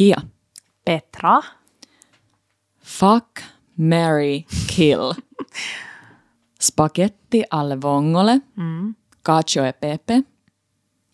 [0.00, 0.16] Kia.
[0.84, 1.42] Petra.
[2.82, 3.42] Fuck,
[3.76, 4.44] Mary,
[4.76, 5.12] kill.
[6.60, 8.94] Spagetti alle vongole, Mm.
[9.26, 10.22] cacio e pepe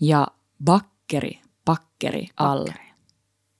[0.00, 0.26] ja
[0.64, 2.74] bakkeri, pakkeri alle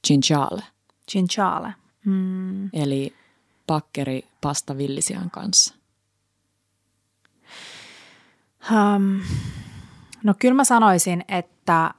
[0.07, 0.63] cinciale.
[1.11, 1.75] Chinchale.
[2.05, 2.71] Mm.
[2.73, 3.15] Eli
[3.67, 5.75] pakkeri pasta villisian kanssa.
[8.71, 9.21] Um,
[10.23, 11.95] no kyllä mä sanoisin, että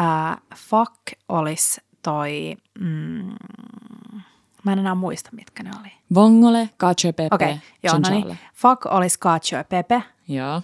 [0.00, 3.34] äh, fuck olisi toi, mm,
[4.64, 5.92] mä en enää muista mitkä ne oli.
[6.14, 8.38] Vongole, cacio e pepe, Okei, okay, joo, no niin.
[8.54, 10.02] Fuck olisi cacio e pepe.
[10.28, 10.62] Joo.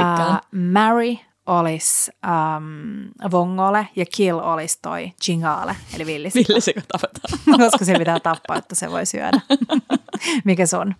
[0.00, 1.16] Äh, marry
[1.48, 7.58] olisi um, vongole ja kill olisi toi chingale, eli villisika, Villisikö tapetaan?
[7.70, 9.40] koska se pitää tappaa, että se voi syödä.
[10.44, 10.94] Mikä se on?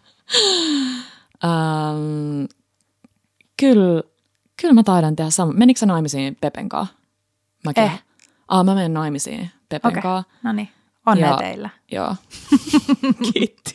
[1.44, 2.44] Ähm,
[3.56, 4.02] kyllä,
[4.60, 5.52] kyllä mä taidan tehdä sama.
[5.52, 6.94] Menikö sä naimisiin Pepen kanssa?
[7.64, 7.84] Mäkin.
[7.84, 8.04] Eh.
[8.48, 10.30] Aa, mä menen naimisiin Pepen Okei, kanssa.
[10.42, 10.68] no niin.
[11.06, 11.70] Onnea Ja- teillä.
[11.92, 12.16] Joo.
[13.32, 13.72] Kiitti.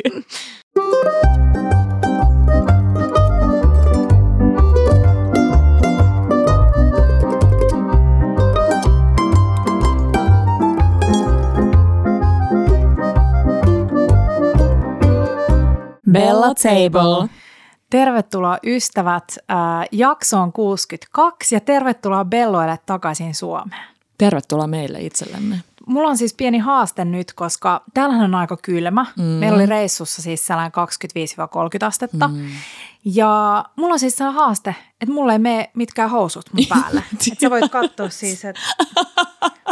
[16.12, 17.30] Bella Table.
[17.90, 19.58] Tervetuloa ystävät äh,
[19.92, 23.82] jaksoon 62 ja tervetuloa Belloille takaisin Suomeen.
[24.18, 25.60] Tervetuloa meille itsellemme.
[25.88, 29.06] Mulla on siis pieni haaste nyt, koska täällähän on aika kylmä.
[29.18, 29.24] Mm.
[29.24, 30.72] Meillä oli reissussa siis sellainen
[31.84, 32.28] 25-30 astetta.
[32.28, 32.48] Mm.
[33.06, 37.04] Ja mulla on siis sellainen haaste, että mulla ei mene mitkään housut mun päälle.
[37.14, 38.62] että sä voit katsoa siis, että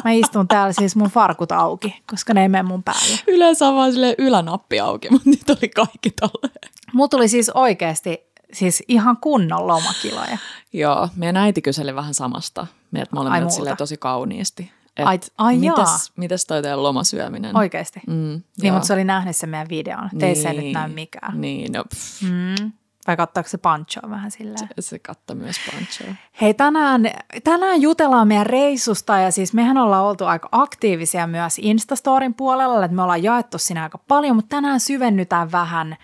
[0.04, 3.20] mä istun täällä siis mun farkut auki, koska ne ei mene mun päälle.
[3.28, 6.72] Yleensä on vaan silleen ylänappi auki, mutta nyt oli kaikki tolleen.
[6.94, 10.38] Mulla tuli siis oikeasti siis ihan kunnon lomakiloja.
[10.74, 12.68] Joo, meidän äiti kyseli vähän samasta.
[12.92, 14.72] Meidät molemmat silleen tosi kauniisti.
[14.98, 15.76] Et Ai- ai jaa.
[15.78, 17.58] mitäs, mitäs toi teidän lomasyöminen?
[17.58, 18.00] Oikeasti.
[18.08, 20.10] Mm, Niin, mutta se oli nähnyt sen meidän videon.
[20.12, 20.24] Niin.
[20.24, 21.42] Ei se nyt näy mikään.
[21.42, 22.72] Niin, no pff, Mm.
[23.08, 24.70] Vai katsoako se panchoa vähän silleen?
[24.80, 26.16] se katsoi myös panchoa.
[26.42, 27.02] Hei, tänään,
[27.44, 32.96] tänään jutellaan meidän reissusta ja siis mehän ollaan oltu aika aktiivisia myös Instastorin puolella, että
[32.96, 35.98] me ollaan jaettu siinä aika paljon, mutta tänään syvennytään vähän,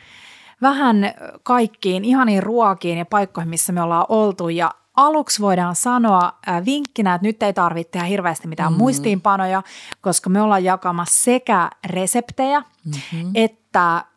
[0.62, 1.14] vähän
[1.44, 7.16] kaikkiin ihaniin ruokiin ja paikkoihin, missä me ollaan oltu ja Aluksi voidaan sanoa äh, vinkkinä,
[7.16, 8.78] että nyt ei tarvitse tehdä hirveästi mitään mm.
[8.78, 9.64] muistiinpanoja,
[10.02, 13.32] koska me ollaan jakamassa sekä reseptejä mm-hmm.
[13.36, 13.67] että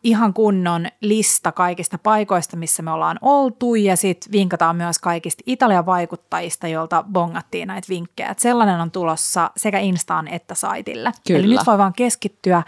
[0.03, 5.87] ihan kunnon lista kaikista paikoista, missä me ollaan oltu ja sitten vinkataan myös kaikista Italian
[5.87, 8.29] vaikuttajista, joilta bongattiin näitä vinkkejä.
[8.29, 11.13] Et sellainen on tulossa sekä Instaan että saitille.
[11.27, 11.41] Kyllä.
[11.41, 12.63] Eli nyt voi vaan keskittyä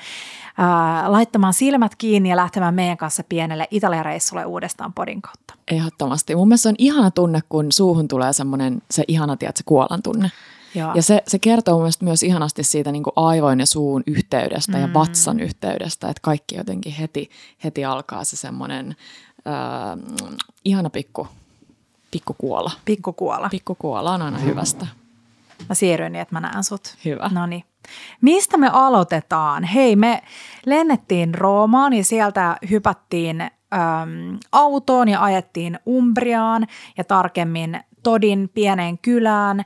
[0.59, 5.54] ää, laittamaan silmät kiinni ja lähtemään meidän kanssa pienelle Italia-reissulle uudestaan podin kautta.
[5.71, 6.34] Ehdottomasti.
[6.34, 10.31] Mun mielestä on ihana tunne, kun suuhun tulee semmoinen se ihana, tiedät, se kuolan tunne.
[10.75, 10.94] Joo.
[10.94, 14.81] Ja se, se kertoo mun myös ihanasti siitä niin kuin aivoin ja suun yhteydestä mm.
[14.81, 17.31] ja vatsan yhteydestä, että kaikki jotenkin heti,
[17.65, 18.97] heti alkaa se semmoinen
[19.47, 20.25] äh,
[20.65, 21.28] ihana pikku,
[22.10, 22.71] pikku kuola.
[22.84, 23.49] Pikkukuola.
[23.49, 24.87] Pikku kuola on aina hyvästä.
[25.69, 26.97] Mä siirryin niin, että mä näen sut.
[27.04, 27.31] Hyvä.
[27.33, 27.65] No niin.
[28.21, 29.65] Mistä me aloitetaan?
[29.65, 30.22] Hei, me
[30.66, 33.50] lennettiin Roomaan ja sieltä hypättiin äm,
[34.53, 36.66] autoon ja ajettiin Umbriaan
[36.99, 39.65] ja tarkemmin Todin pieneen kylään.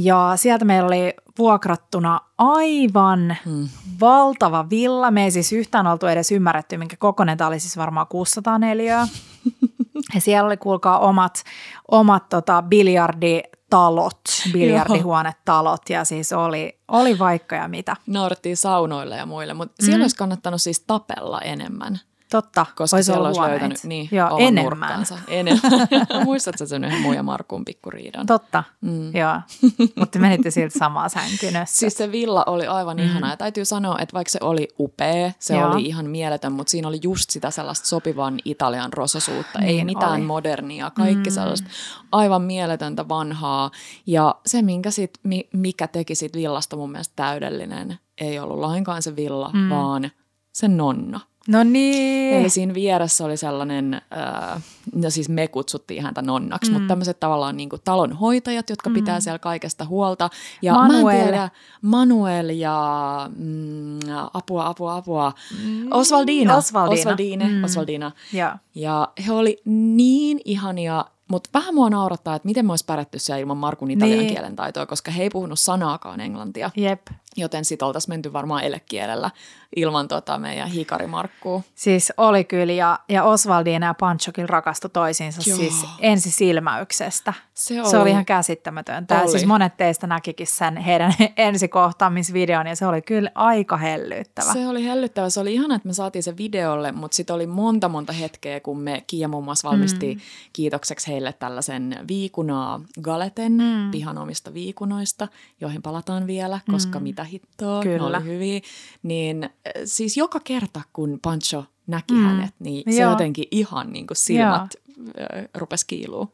[0.00, 3.68] Ja sieltä meillä oli vuokrattuna aivan hmm.
[4.00, 5.10] valtava villa.
[5.10, 9.08] Me ei siis yhtään oltu edes ymmärretty, minkä kokoinen tämä oli siis varmaan 600 neliöä.
[10.14, 11.44] Ja siellä oli, kuulkaa, omat,
[11.88, 14.20] omat tota, biljarditalot,
[14.52, 17.96] biljardihuonetalot ja siis oli, oli vaikka ja mitä.
[18.06, 19.86] Naurettiin saunoille ja muille, mutta mm.
[19.86, 22.00] siellä olisi kannattanut siis tapella enemmän.
[22.30, 23.60] Totta, Koska olisi siellä olisi huoneet.
[23.60, 25.06] löytänyt niin, Joo, enemmän.
[25.28, 25.88] Enemmän.
[26.24, 28.26] Muistatko sen yhden muun ja Markun pikkuriidan?
[28.26, 29.16] Totta, mm.
[29.16, 29.40] joo.
[30.00, 31.76] Mutta menitte siltä samaa sänkynössä.
[31.76, 33.02] Siis se villa oli aivan mm.
[33.02, 35.70] ihana ja täytyy sanoa, että vaikka se oli upea, se Joo.
[35.70, 39.58] oli ihan mieletön, mutta siinä oli just sitä sellaista sopivan Italian rososuutta.
[39.58, 40.20] Niin Ei mitään oli.
[40.20, 41.34] modernia, kaikki mm.
[41.34, 41.68] sellaista
[42.12, 43.70] aivan mieletöntä vanhaa.
[44.06, 49.02] Ja se, minkä sit, mi, mikä teki siitä villasta mun mielestä täydellinen, ei ollut lainkaan
[49.02, 49.70] se villa, mm.
[49.70, 50.10] vaan
[50.52, 51.20] se nonna.
[51.48, 52.34] No niin.
[52.34, 54.62] Eli siinä vieressä oli sellainen, äh,
[54.94, 56.74] no siis me kutsuttiin häntä nonnaksi, mm.
[56.74, 58.94] mutta tämmöiset tavallaan niin kuin talonhoitajat, jotka mm.
[58.94, 60.30] pitää siellä kaikesta huolta.
[60.62, 61.04] Ja Manuel.
[61.04, 61.50] mä en tiedä,
[61.82, 63.98] Manuel ja mm,
[64.34, 65.32] apua, apua, apua,
[65.64, 65.86] mm.
[65.90, 66.56] Osvaldina.
[66.56, 67.00] Osvaldina.
[67.00, 67.64] Osvaldine, Mm.
[67.64, 68.12] Osvaldina.
[68.32, 68.50] Joo.
[68.74, 73.40] Ja he oli niin ihania, mutta vähän mua naurattaa, että miten me olisi pärjätty siellä
[73.40, 74.32] ilman Markun italian Niin.
[74.34, 76.70] kielen taitoa, koska he ei puhunut sanaakaan englantia.
[76.76, 77.06] Jep.
[77.38, 79.30] Joten sit oltaisiin menty varmaan elekielellä
[79.76, 81.64] ilman tota meidän hikarimarkkuu.
[81.74, 85.58] Siis oli kyllä, ja, ja Osvaldina ja Pancho kyllä rakastu toisiinsa Joo.
[85.58, 87.34] siis ensisilmäyksestä.
[87.54, 88.10] Se Se oli oli.
[88.10, 89.14] ihan käsittämätöntä.
[89.14, 89.30] Ja Oli.
[89.30, 94.52] siis monet teistä näkikin sen heidän ensikohtaamisvideon, ja se oli kyllä aika hellyttävä.
[94.52, 95.30] Se oli hellyttävä.
[95.30, 98.80] Se oli ihana, että me saatiin se videolle, mutta sitten oli monta monta hetkeä, kun
[98.80, 100.20] me Kiia muun muassa valmisti mm.
[100.52, 103.90] kiitokseksi heille tällaisen viikunaa galeten mm.
[103.90, 105.28] pihan omista viikunoista,
[105.60, 107.02] joihin palataan vielä, koska mm.
[107.02, 107.98] mitä hittoa, Kyllä.
[107.98, 108.60] ne oli hyviä.
[109.02, 109.50] Niin äh,
[109.84, 112.24] siis joka kerta, kun Pancho näki mm.
[112.24, 113.10] hänet, niin se Joo.
[113.10, 114.74] jotenkin ihan niin kuin silmät
[115.20, 116.28] äh, rupesi kiiluu.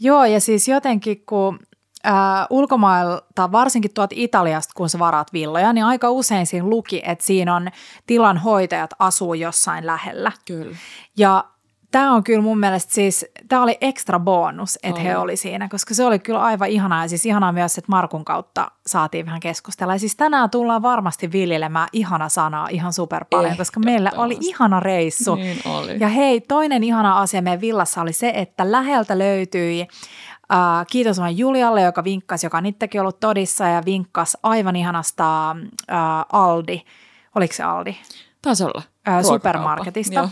[0.00, 1.58] Joo, ja siis jotenkin kun
[2.04, 7.24] ää, ulkomailta, varsinkin tuolta Italiasta, kun sä varaat villoja, niin aika usein siinä luki, että
[7.24, 7.68] siinä on
[8.06, 10.32] tilan hoitajat asuu jossain lähellä.
[10.44, 10.76] Kyllä.
[11.16, 11.44] Ja
[11.92, 15.36] tämä on kyllä mun mielestä siis, tämä oli ekstra bonus, että he Oli.
[15.36, 17.04] siinä, koska se oli kyllä aivan ihanaa.
[17.04, 19.94] Ja siis ihanaa myös, että Markun kautta saatiin vähän keskustella.
[19.94, 24.80] Ja siis tänään tullaan varmasti viljelemään ihana sanaa ihan super paljon, koska meillä oli ihana
[24.80, 25.34] reissu.
[25.34, 25.96] Niin oli.
[26.00, 29.86] Ja hei, toinen ihana asia meidän villassa oli se, että läheltä löytyi
[30.42, 35.56] Uh, kiitos vain Julialle, joka vinkkasi, joka on itsekin ollut todissa ja vinkkasi aivan ihanasta
[35.90, 36.82] uh, Aldi,
[37.34, 37.96] oliko se Aldi?
[38.42, 38.82] Taisi olla.
[39.06, 39.22] Ruokakauppa.
[39.22, 40.28] supermarketista, Joo.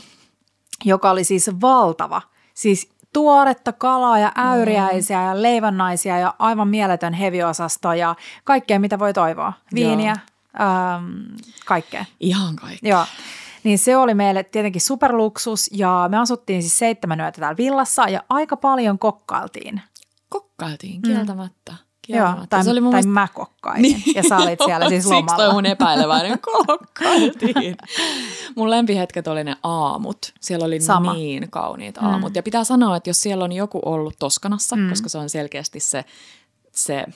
[0.84, 2.22] Joka oli siis valtava.
[2.54, 9.12] Siis tuoretta kalaa ja äyriäisiä ja leivonnaisia ja aivan mieletön heviosasto ja kaikkea, mitä voi
[9.12, 9.52] toivoa.
[9.74, 10.16] Viiniä,
[10.60, 11.04] ähm,
[11.66, 12.04] kaikkea.
[12.20, 12.88] Ihan kaikki.
[12.88, 13.04] Joo.
[13.64, 18.22] Niin se oli meille tietenkin superluksus ja me asuttiin siis seitsemän yötä täällä villassa ja
[18.28, 19.80] aika paljon kokkailtiin.
[20.28, 21.72] Kokkailtiin kieltämättä.
[21.72, 21.89] Mm.
[22.10, 22.46] Joo, kieltämättä.
[22.50, 24.02] tai, se oli mun tai mielestä mä kokkailin niin.
[24.14, 25.52] ja sä olit siellä siis Siksi toi lomalla.
[25.52, 27.76] mun epäileväinen kokkailtiin.
[28.56, 30.32] mun lempihetket oli ne aamut.
[30.40, 31.14] Siellä oli Sama.
[31.14, 32.36] niin kauniit aamut.
[32.36, 34.88] Ja pitää sanoa, että jos siellä on joku ollut Toskanassa, mm.
[34.88, 36.04] koska se on selkeästi se,
[36.72, 37.06] se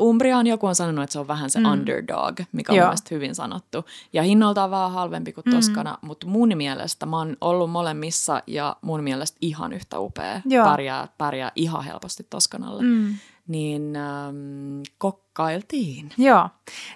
[0.00, 1.66] Umbriaan joku on sanonut, että se on vähän se mm.
[1.66, 2.84] underdog, mikä on Joo.
[2.84, 3.84] mun mielestä hyvin sanottu.
[4.12, 6.06] Ja hinnalta on vähän halvempi kuin Toskana, mm.
[6.06, 10.40] mutta mun mielestä mä oon ollut molemmissa ja mun mielestä ihan yhtä upea.
[10.44, 10.64] Joo.
[10.64, 12.82] Pärjää, pärjää ihan helposti Toskanalle.
[12.82, 13.14] Mm.
[13.48, 16.10] Niin ähm, kokkailtiin.
[16.18, 16.48] Joo,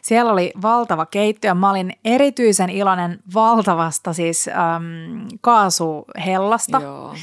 [0.02, 1.54] siellä oli valtava keittiö.
[1.54, 6.81] Mä olin erityisen iloinen valtavasta siis äm, kaasuhellasta.
[6.81, 7.14] Joo.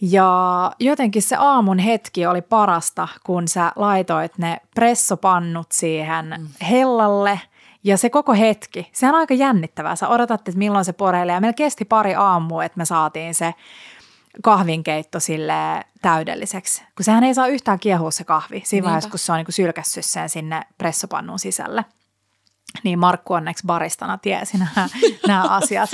[0.00, 6.66] Ja jotenkin se aamun hetki oli parasta, kun sä laitoit ne pressopannut siihen mm.
[6.70, 7.40] hellalle.
[7.84, 9.96] Ja se koko hetki, se on aika jännittävää.
[9.96, 11.34] Sä odotat, että milloin se poreilee.
[11.34, 13.54] Ja meillä kesti pari aamua, että me saatiin se
[14.42, 16.82] kahvinkeitto sille täydelliseksi.
[16.96, 18.86] Kun sehän ei saa yhtään kiehua se kahvi siinä Niinpä.
[18.86, 21.84] vaiheessa, kun se on niin syylkässyt sen sinne pressopannun sisälle.
[22.84, 24.88] Niin Markku onneksi baristana tiesi nämä,
[25.26, 25.90] nämä asiat.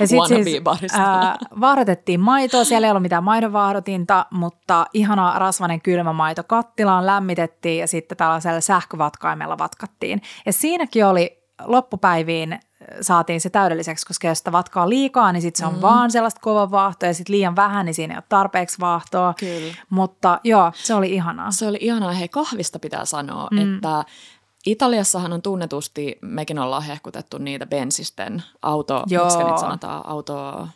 [0.00, 0.18] Ja sit
[0.64, 1.26] baristana.
[1.26, 7.80] ää, vaahdotettiin maitoa, siellä ei ollut mitään maidonvaahdotinta, mutta ihana rasvainen kylmä maito kattilaan lämmitettiin
[7.80, 10.22] ja sitten tällaisella sähkövatkaimella vatkattiin.
[10.46, 12.60] Ja siinäkin oli loppupäiviin
[13.00, 15.80] saatiin se täydelliseksi, koska jos sitä vatkaa liikaa, niin sitten se on mm.
[15.82, 19.34] vaan sellaista kova vaahtoa ja sitten liian vähän, niin siinä ei ole tarpeeksi vaahtoa.
[19.38, 19.74] Kyllä.
[19.90, 21.50] Mutta joo, se oli ihanaa.
[21.50, 22.12] Se oli ihanaa.
[22.12, 23.58] Hei, kahvista pitää sanoa, mm.
[23.58, 24.04] että
[24.66, 29.24] Italiassahan on tunnetusti, mekin ollaan hehkutettu niitä bensisten auto, Joo.
[29.24, 30.68] miksi niitä sanotaan, auto...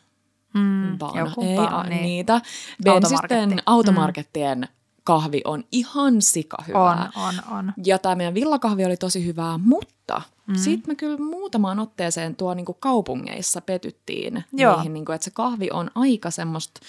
[0.54, 1.84] Mm, Baana.
[1.84, 2.02] Ei, niin.
[2.02, 2.40] niitä.
[2.84, 3.62] Bensisten Automarketti.
[3.66, 4.68] automarkettien
[5.04, 7.10] kahvi on ihan sikahyvää.
[7.16, 7.72] On, on, on.
[7.84, 10.54] Ja tämä meidän villakahvi oli tosi hyvää, mutta mm.
[10.56, 14.76] sitten me kyllä muutamaan otteeseen tuo niinku kaupungeissa petyttiin Joo.
[14.76, 16.80] niihin, niinku, että se kahvi on aika semmoista,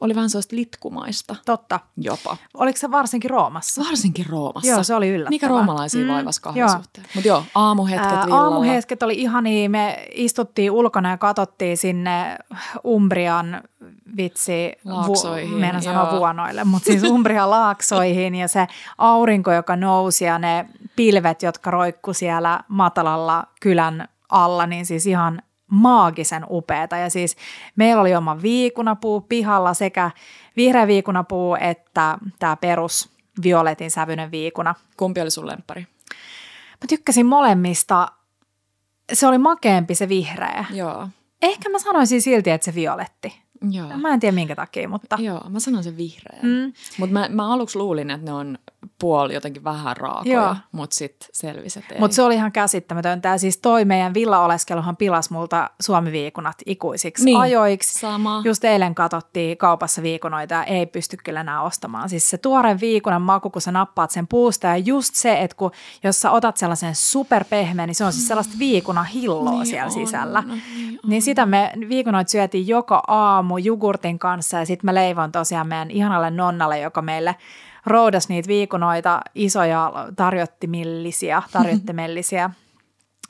[0.00, 1.80] oli vähän sellaista litkumaista Totta.
[1.96, 2.36] jopa.
[2.54, 3.82] Oliko se varsinkin Roomassa?
[3.84, 4.70] Varsinkin Roomassa.
[4.70, 5.28] Joo, se oli yllättävää.
[5.30, 6.68] Mikä roomalaisia mm, Mm, vaivas joo.
[6.68, 7.06] suhteen.
[7.14, 8.44] Mutta joo, aamuhetket Ää, villalla.
[8.44, 9.68] aamuhetket oli ihania.
[9.68, 12.38] Me istuttiin ulkona ja katsottiin sinne
[12.86, 13.62] Umbrian
[14.16, 18.66] vitsi, Laaksoihin, Vu, meidän sanoa vuonoille, mutta siis Umbrian laaksoihin ja se
[18.98, 25.42] aurinko, joka nousi ja ne pilvet, jotka roikku siellä matalalla kylän alla, niin siis ihan
[25.70, 26.96] maagisen upeeta.
[26.96, 27.36] Ja siis
[27.76, 30.10] meillä oli oma viikunapuu pihalla sekä
[30.56, 33.10] vihreä viikunapuu että tämä perus
[33.42, 34.74] violetin sävyinen viikuna.
[34.96, 35.86] Kumpi oli sun lemppari?
[36.70, 38.08] Mä tykkäsin molemmista.
[39.12, 40.64] Se oli makeampi se vihreä.
[40.72, 41.08] Joo.
[41.42, 43.40] Ehkä mä sanoisin silti, että se violetti.
[43.70, 43.98] Joo.
[43.98, 46.46] Mä en tiedä minkä takia, mutta Joo, mä sanon sen vihreän.
[46.46, 46.72] Mm.
[46.98, 48.58] Mutta mä, mä aluksi luulin, että ne on
[49.00, 51.94] puoli jotenkin vähän raakoja, mutta sitten selvisi, että.
[51.98, 53.28] Mutta se oli ihan käsittämätöntä.
[53.28, 57.38] Ja siis toi meidän villaoleskeluhan pilas multa Suomi-viikunat ikuisiksi Niin.
[57.40, 57.98] ajoiksi.
[57.98, 58.42] Sama.
[58.44, 62.08] Just eilen katsottiin kaupassa viikunoita ja ei pysty kyllä enää ostamaan.
[62.08, 65.70] Siis se tuoren viikunan maku, kun sä nappaat sen puusta ja just se, että kun,
[66.02, 70.42] jos sä otat sellaisen superpehmeän, niin se on siis sellaista viikunahilloa Niin siellä on, sisällä.
[70.42, 75.66] niin Niin sitä me viikunoita syötiin joka aamu jogurtin kanssa ja sitten mä leivon tosiaan
[75.68, 77.36] meidän ihanalle nonnalle, joka meille
[77.86, 82.50] roudas niitä viikunoita, isoja tarjottimillisia, tarjottimellisiä.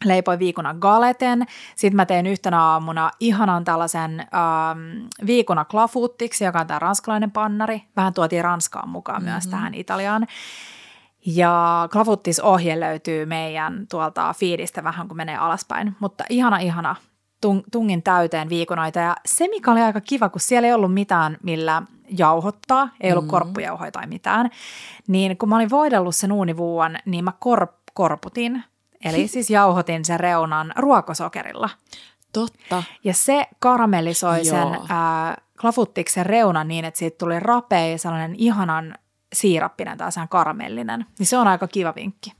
[0.04, 1.47] Leipoi viikunan galeten.
[1.76, 7.83] Sitten mä tein yhtenä aamuna ihanan tällaisen ähm, viikuna klafuuttiksi, joka on tämä ranskalainen pannari.
[7.97, 9.33] Vähän tuotiin Ranskaan mukaan mm-hmm.
[9.33, 10.26] myös tähän Italiaan.
[11.26, 16.97] Ja Klafuttis ohje löytyy meidän tuolta fiidistä vähän kun menee alaspäin, mutta ihana ihana
[17.73, 18.99] tungin täyteen viikonoita.
[18.99, 21.82] Ja se, mikä oli aika kiva, kun siellä ei ollut mitään, millä
[22.18, 23.30] jauhottaa, ei ollut mm.
[23.30, 24.50] korppujauhoja tai mitään,
[25.09, 28.64] niin kun mä olin voidellut sen uunivuuan, niin mä korp, korputin,
[29.04, 31.70] eli siis jauhotin sen reunan ruokosokerilla.
[32.32, 32.82] Totta.
[33.04, 38.94] Ja se karamellisoi sen äh, klafuttiksen reunan niin, että siitä tuli rapea ja sellainen ihanan
[39.32, 41.06] siirappinen tai sen karamellinen.
[41.18, 42.32] Niin se on aika kiva vinkki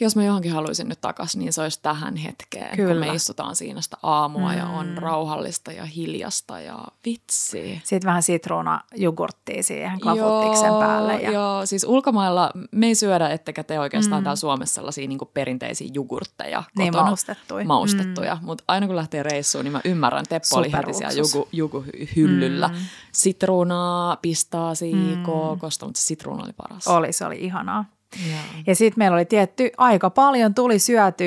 [0.00, 2.92] jos mä johonkin haluaisin nyt takaisin, niin se olisi tähän hetkeen, Kyllä.
[2.92, 4.58] kun me istutaan siinä sitä aamua mm.
[4.58, 4.94] ja on mm.
[4.94, 7.80] rauhallista ja hiljasta ja vitsi.
[7.84, 11.20] Sitten vähän sitruuna jogurttia siihen klafuttiksen päälle.
[11.20, 11.30] Ja...
[11.30, 14.24] Joo, siis ulkomailla me ei syödä, ettekä te oikeastaan mm.
[14.24, 17.06] täällä Suomessa sellaisia niin perinteisiä jogurtteja niin, kotona.
[17.06, 17.64] maustettuja.
[17.64, 18.44] Maustettuja, mm.
[18.44, 22.68] mutta aina kun lähtee reissuun, niin mä ymmärrän, Teppo oli heti siellä jugu, juguhyllyllä.
[22.68, 22.74] Mm.
[23.12, 25.22] Sitruunaa, pistaasia, mm.
[25.22, 26.88] kookosta, mutta se sitruuna oli paras.
[26.88, 27.84] Oli, se oli ihanaa.
[28.26, 28.44] Yeah.
[28.66, 31.26] Ja sitten meillä oli tietty, aika paljon tuli syötyä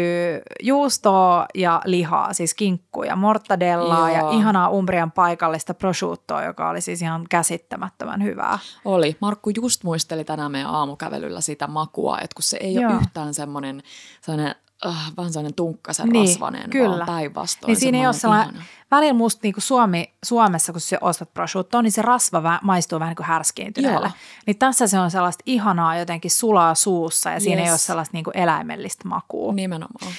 [0.63, 4.31] juustoa ja lihaa, siis kinkkuja, mortadellaa Joo.
[4.31, 8.59] ja ihanaa Umbrian paikallista prosciuttoa, joka oli siis ihan käsittämättömän hyvää.
[8.85, 9.17] Oli.
[9.19, 12.91] Markku just muisteli tänään meidän aamukävelyllä sitä makua, että kun se ei Joo.
[12.91, 13.83] ole yhtään semmoinen
[14.85, 16.95] äh, vähän sellainen tunkkasen niin, rasvanen, kyllä.
[16.95, 17.67] vaan päinvastoin.
[17.67, 21.81] Niin siinä ei ole sellainen, välillä musta niin kuin Suomi, Suomessa, kun se ostat prosciuttoa,
[21.81, 24.13] niin se rasva maistuu vähän niin kuin härskiintyneelle.
[24.45, 27.43] Niin tässä se on sellaista ihanaa jotenkin sulaa suussa ja yes.
[27.43, 29.53] siinä ei ole sellaista niin kuin eläimellistä makua.
[29.53, 30.13] Nimenomaan.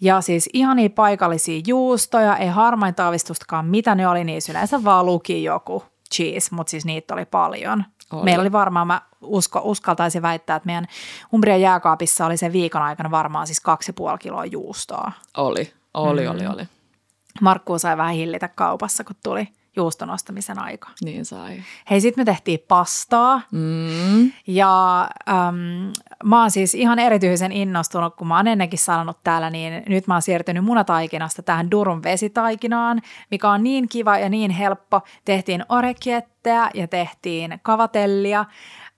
[0.00, 5.44] Ja siis ihania paikallisia juustoja, ei harmainta aavistustakaan, mitä ne oli, niin yleensä vaan luki
[5.44, 5.84] joku
[6.14, 7.84] cheese, mutta siis niitä oli paljon.
[8.12, 8.24] Oli.
[8.24, 10.86] Meillä oli varmaan, mä usko, uskaltaisin väittää, että meidän
[11.34, 15.12] Umbrian jääkaapissa oli sen viikon aikana varmaan siis kaksi puoli kiloa juustoa.
[15.36, 16.30] Oli, oli, mm.
[16.30, 16.68] oli, oli.
[17.40, 20.88] Markku sai vähän hillitä kaupassa, kun tuli juuston ostamisen aika.
[21.04, 21.62] Niin sai.
[21.90, 23.42] Hei, sitten me tehtiin pastaa.
[23.52, 24.32] Mm.
[24.46, 25.92] Ja äm,
[26.24, 30.14] mä oon siis ihan erityisen innostunut, kun mä oon ennenkin sanonut täällä, niin nyt mä
[30.14, 35.00] oon siirtynyt munataikinasta tähän Durun vesitaikinaan, mikä on niin kiva ja niin helppo.
[35.24, 38.44] Tehtiin orekietteä ja tehtiin kavatellia.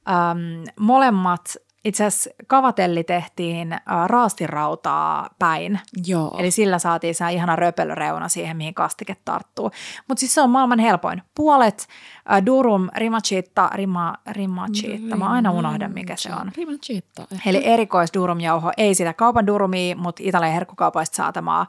[0.09, 5.81] Äm, molemmat itse asiassa kavatelli tehtiin äh, raastirautaa päin.
[6.07, 6.37] Joo.
[6.39, 9.71] Eli sillä saatiin se ihana röpelöreuna siihen, mihin kastike tarttuu.
[10.09, 11.23] Mutta siis se on maailman helpoin.
[11.35, 11.89] Puolet
[12.33, 16.53] äh, durum rimachita, rima, rimachita, mä aina unohdan mikä se on.
[16.57, 17.27] Rimachita.
[17.47, 21.67] Eli erikois durumjauho, ei sitä kaupan durumia, mutta Italian herkkukaupoista saatamaa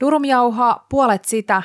[0.00, 1.56] durumjauhoa, puolet sitä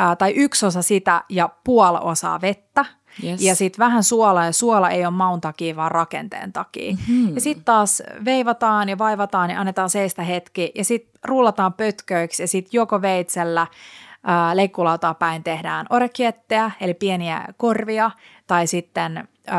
[0.00, 2.84] äh, tai yksi osa sitä ja puoli osaa vettä–
[3.24, 3.42] Yes.
[3.42, 6.92] Ja sitten vähän suolaa, ja suola ei ole maun takia, vaan rakenteen takia.
[6.92, 7.34] Mm-hmm.
[7.34, 12.48] Ja sitten taas veivataan ja vaivataan ja annetaan seistä hetki, ja sitten rullataan pötköiksi, ja
[12.48, 18.10] sitten joko veitsellä äh, leikkulautaa päin tehdään orekietteä, eli pieniä korvia,
[18.46, 19.56] tai sitten äh,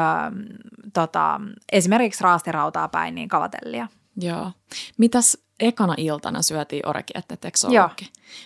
[0.94, 3.88] tota, esimerkiksi raastirautaa päin, niin kavatellia.
[4.22, 4.52] Joo.
[4.98, 7.58] Mitäs ekana iltana syötiin orekiettet, eikö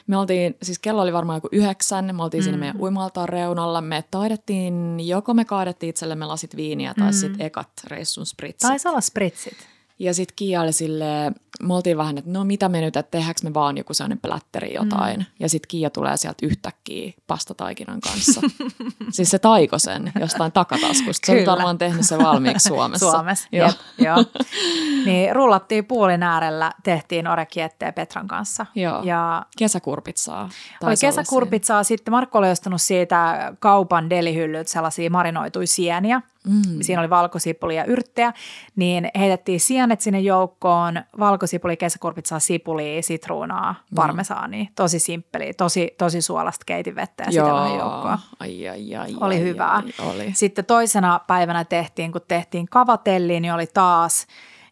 [0.07, 2.43] Me oltiin, siis kello oli varmaan joku yhdeksän, me oltiin mm.
[2.43, 3.81] siinä meidän uimaltaan reunalla.
[3.81, 7.13] Me taidettiin, joko me kaadettiin itsellemme lasit viiniä tai mm.
[7.13, 8.69] sitten ekat reissun spritsit.
[8.69, 9.72] Taisi olla spritsit.
[10.03, 13.39] Ja sitten Kia oli silleen, me oltiin vähän, että no mitä me nyt, että tehdäänkö
[13.43, 15.19] me vaan joku sellainen plätteri jotain.
[15.19, 15.25] Mm.
[15.39, 18.41] Ja sitten Kiia tulee sieltä yhtäkkiä pastataikinan kanssa.
[19.11, 21.25] siis se taiko sen jostain takataskusta.
[21.25, 23.11] Se on varmaan tehnyt se valmiiksi Suomessa.
[23.11, 23.67] Suomessa, joo.
[23.67, 24.25] Jep, joo.
[25.05, 28.65] Niin rullattiin puolin äärellä, tehtiin orekietteä Petran kanssa.
[28.75, 29.03] Joo.
[29.03, 30.49] Ja kesäkurpitsaa.
[30.83, 31.83] Oli kesäkurpitsaa.
[31.83, 36.21] Sitten Markko oli ostanut siitä kaupan delihyllyt sellaisia marinoituja sieniä.
[36.47, 36.81] Mm.
[36.81, 38.33] Siinä oli valkosipuli ja yrttejä.
[38.75, 43.95] Niin heitettiin sienet sinne joukkoon, valko valkosipuli, kesäkurpitsaa, sipulia, sitruunaa, mm.
[43.95, 44.65] parmesaania.
[44.75, 48.19] Tosi simppeli, tosi, tosi suolasta keitinvettä ja sitä vähän joukkoa.
[48.39, 49.75] Ai, ai, ai, oli ai, hyvää.
[49.75, 50.31] Ai, oli.
[50.33, 54.27] Sitten toisena päivänä tehtiin, kun tehtiin kavatelli, niin oli taas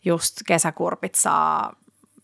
[0.06, 1.74] just kesäkurpitsaa,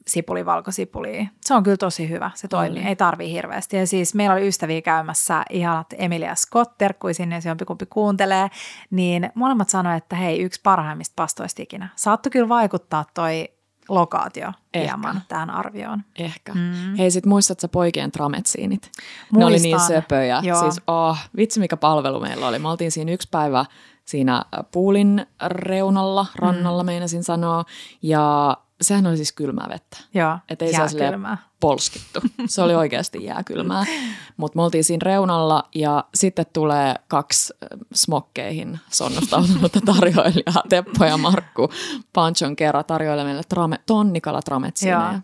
[0.08, 1.30] sipuli, valkosipuli.
[1.42, 2.88] Se on kyllä tosi hyvä, se toimii, oli.
[2.90, 3.78] ei tarvii hirveästi.
[3.78, 8.50] Ja siis meillä oli ystäviä käymässä, ihanat Emilia Scott, terkkuisin, jos jompikumpi kuuntelee,
[8.92, 11.90] niin molemmat sanoivat, että hei, yksi parhaimmista pastoista ikinä.
[11.96, 13.50] Saattoi kyllä vaikuttaa toi
[13.90, 14.88] lokaatio Ehkä.
[14.88, 16.04] hieman tähän arvioon.
[16.16, 16.54] Ehkä.
[16.54, 16.96] Mm.
[16.98, 18.82] Hei, sit muistatko poikien trametsiinit?
[18.84, 19.40] Muistan.
[19.40, 20.40] Ne oli niin söpöjä.
[20.44, 20.62] Joo.
[20.62, 22.60] Siis, oh, vitsi mikä palvelu meillä oli.
[22.60, 23.66] Me oltiin siinä yksi päivä
[24.08, 26.86] siinä puulin reunalla, rannalla mm.
[26.86, 27.66] meinasin sanoa.
[28.02, 29.98] Ja sehän oli siis kylmää vettä.
[30.14, 31.38] Joo, Että ei jääkylmää.
[31.60, 32.20] polskittu.
[32.46, 33.86] Se oli oikeasti jääkylmää.
[34.38, 41.18] Mutta me oltiin siinä reunalla ja sitten tulee kaksi äh, smokkeihin sonnustautunutta tarjoilijaa, Teppo ja
[41.18, 41.70] Markku
[42.14, 45.12] Panchon kerran tarjoilee meille trame, tonnikala trametsiineja.
[45.12, 45.22] Joo.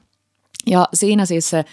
[0.66, 1.66] Ja siinä siis se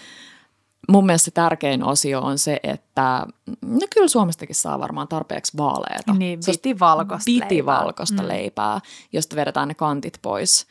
[0.89, 3.25] mun mielestä se tärkein osio on se, että
[3.61, 6.13] no kyllä Suomestakin saa varmaan tarpeeksi vaaleita.
[6.13, 7.79] Niin, piti valkoista Piti leipää.
[7.79, 8.27] valkoista mm.
[8.27, 8.79] leipää,
[9.13, 10.67] josta vedetään ne kantit pois.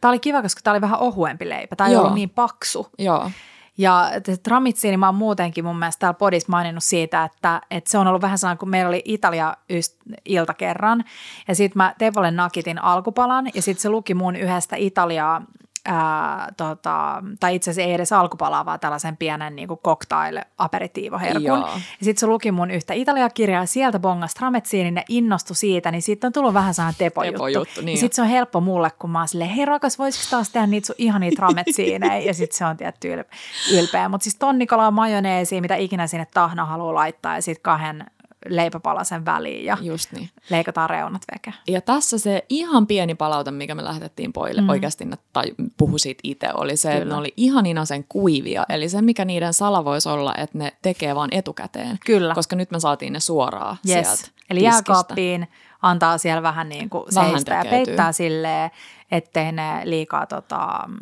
[0.00, 1.76] Tämä oli kiva, koska tämä oli vähän ohuempi leipä.
[1.76, 2.02] Tämä ei Joo.
[2.02, 2.86] ollut niin paksu.
[2.98, 3.30] Joo,
[3.78, 4.10] Ja
[4.42, 8.22] tramitsiini mä oon muutenkin mun mielestä täällä podissa maininnut siitä, että, että se on ollut
[8.22, 11.04] vähän sellainen, kun meillä oli Italia-ilta kerran.
[11.48, 15.42] Ja sitten mä Tevolle nakitin alkupalan ja sitten se luki mun yhdestä Italiaa,
[15.84, 21.42] ää, tota, tai itse asiassa ei edes alkupalaa, vaan tällaisen pienen niin cocktail aperitiivoherkun.
[21.42, 21.58] Joo.
[21.58, 26.02] Ja sitten se luki mun yhtä Italia-kirjaa ja sieltä bongas trametsiinin ja innostui siitä, niin
[26.02, 27.32] siitä on tullut vähän sellainen tepojuttu.
[27.32, 30.24] Tepojuttu, niin ja sitten se on helppo mulle, kun mä oon silleen, hei rakas, voisiko
[30.30, 32.18] taas tehdä niitä sun ihania trametsiinejä?
[32.18, 34.08] ja sitten se on tietty ylpe- ylpeä.
[34.08, 38.04] Mutta siis tonnikalaa, majoneesia, mitä ikinä sinne tahna haluaa laittaa ja sitten kahden
[38.46, 40.30] leipäpalasen väliin ja just niin.
[40.50, 41.52] leikataan reunat veke.
[41.68, 44.68] Ja tässä se ihan pieni palaute, mikä me lähetettiin poille, mm.
[44.68, 45.44] oikeasti ne, tai
[45.76, 47.14] puhu siitä itse, oli se, että Kyllä.
[47.14, 48.66] ne oli ihan sen kuivia.
[48.68, 51.98] Eli se, mikä niiden sala voisi olla, että ne tekee vaan etukäteen.
[52.06, 52.34] Kyllä.
[52.34, 53.92] Koska nyt me saatiin ne suoraan Yes.
[53.92, 54.76] sieltä Eli tiskistä.
[54.76, 55.48] jääkaappiin
[55.82, 58.70] antaa siellä vähän niin kuin Vähän seistä ja peittää silleen,
[59.10, 60.96] ettei ne liikaa tota, mm,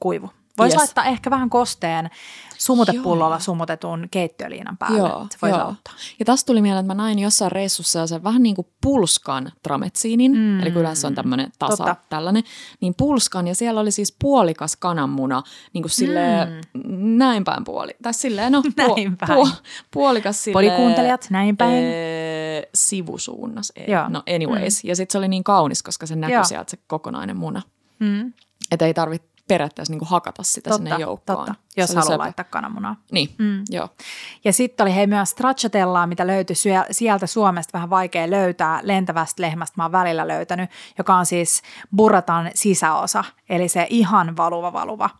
[0.00, 0.30] kuivu.
[0.58, 0.78] Voisi Yes.
[0.80, 2.10] laittaa ehkä vähän kosteen
[2.58, 3.40] sumutepullolla Joo.
[3.40, 4.98] sumutetun keittiöliinan päälle.
[4.98, 5.60] Joo, se voi joo.
[5.60, 5.94] auttaa.
[6.18, 10.32] Ja tästä tuli mieleen, että mä näin jossain reissussa sen vähän niin kuin pulskan trametsiinin,
[10.36, 10.60] mm.
[10.60, 11.96] eli kyllä se on tämmöinen tasa Totta.
[12.08, 12.42] tällainen,
[12.80, 15.42] niin pulskan ja siellä oli siis puolikas kananmuna,
[15.72, 16.82] niin kuin silleen mm.
[17.18, 19.48] näin päin puoli, tai silleen no Näin päin.
[19.90, 20.66] puolikas silleen.
[20.70, 21.84] Podikuuntelijat, näin päin.
[21.84, 23.72] Ee, sivusuunnas.
[23.76, 23.92] Ei.
[23.92, 24.08] Joo.
[24.08, 24.88] No anyways, mm.
[24.88, 26.44] ja sitten se oli niin kaunis, koska se näkyi Joo.
[26.44, 27.62] sieltä se kokonainen muna,
[27.98, 28.32] Mm,
[28.70, 31.38] että ei tarvitse periaatteessa niin kuin hakata sitä totta, sinne joukkoon.
[31.38, 32.18] totta, Se jos oli haluaa söpö.
[32.22, 32.96] laittaa kananmunaa.
[33.10, 33.64] Niin, Mm.
[33.70, 33.88] joo.
[34.44, 36.56] Ja sitten oli hei myös stracciatellaa, mitä löytyi
[36.90, 38.80] sieltä Suomesta vähän vaikea löytää.
[38.82, 41.62] Lentävästä lehmästä mä oon välillä löytänyt, joka on siis
[41.96, 45.10] burratan sisäosa, eli se ihan valuva valuva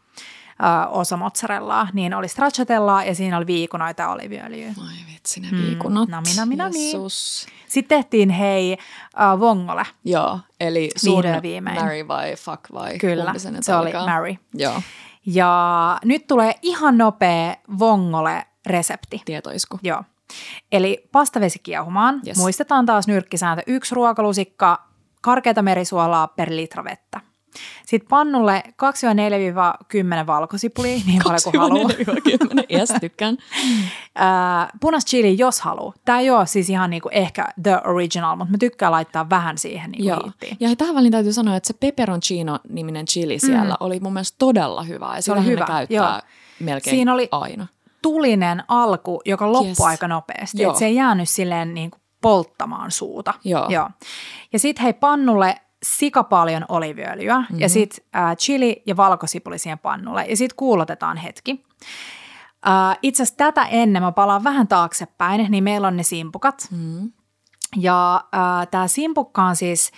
[0.63, 1.89] ö, osa mozzarellaa.
[1.93, 4.69] Niin oli stracciatellaa ja siinä oli viikunoita ja oliviöljyä.
[4.69, 6.09] Ai vitsi, ne viikunat.
[6.09, 6.83] nami, nami, nami.
[6.93, 7.47] Jeesus.
[7.69, 8.73] Sitten tehtiin hei
[9.21, 9.87] äh, vongole.
[10.05, 11.23] Joo, eli sun
[11.75, 14.35] marry vai fuck vai Kyllä, se, se oli marry.
[14.55, 14.83] Joo,
[15.27, 19.23] Ja nyt tulee ihan nopea vongole-resepti.
[19.25, 19.79] tietoisku.
[19.83, 20.03] Joo.
[20.73, 22.21] Eli pastavesi kiehumaan.
[22.27, 22.37] Yes.
[22.37, 23.63] Muistetaan taas nyrkkisääntö.
[23.67, 24.83] Yksi ruokalusikka
[25.21, 27.21] karkeata merisuolaa per litra vettä.
[27.87, 28.63] Sitten pannulle
[30.23, 31.89] 2-4-10 valkosipulia, niin paljon kuin haluaa.
[31.89, 31.95] 4-10,
[32.79, 33.37] yes, tykkään.
[34.21, 35.93] Äh, punas chili, jos haluaa.
[36.05, 39.91] Tämä ei ole siis ihan niinku ehkä the original, mutta mä tykkään laittaa vähän siihen
[39.91, 40.31] niinku Joo.
[40.61, 45.13] Ja tähän väliin täytyy sanoa, että se peperoncino-niminen chili siellä oli mun mielestä todella hyvä.
[45.17, 46.21] Ja se oli hyvä, käyttää joo.
[46.61, 47.67] melkein Siinä oli- aina.
[48.03, 49.81] Tulinen alku, joka loppui Yes.
[49.81, 50.63] aika nopeasti.
[50.63, 50.73] Joo.
[50.73, 53.35] Et se ei jäänyt silleen niinku polttamaan suuta.
[53.45, 53.67] Joo.
[53.69, 53.91] Joo.
[54.53, 57.61] Ja sitten hei pannulle sika paljon oliviöljyä mm-hmm.
[57.61, 61.65] ja sitten äh, chili ja valkosipuli siihen pannulle ja sitten kuulotetaan hetki.
[62.67, 66.69] Äh, itse asiassa tätä ennen, mä palaan vähän taaksepäin, niin meillä on ne simpukat.
[66.71, 67.13] Mm.
[67.77, 69.93] Ja äh, tämä simpukka on siis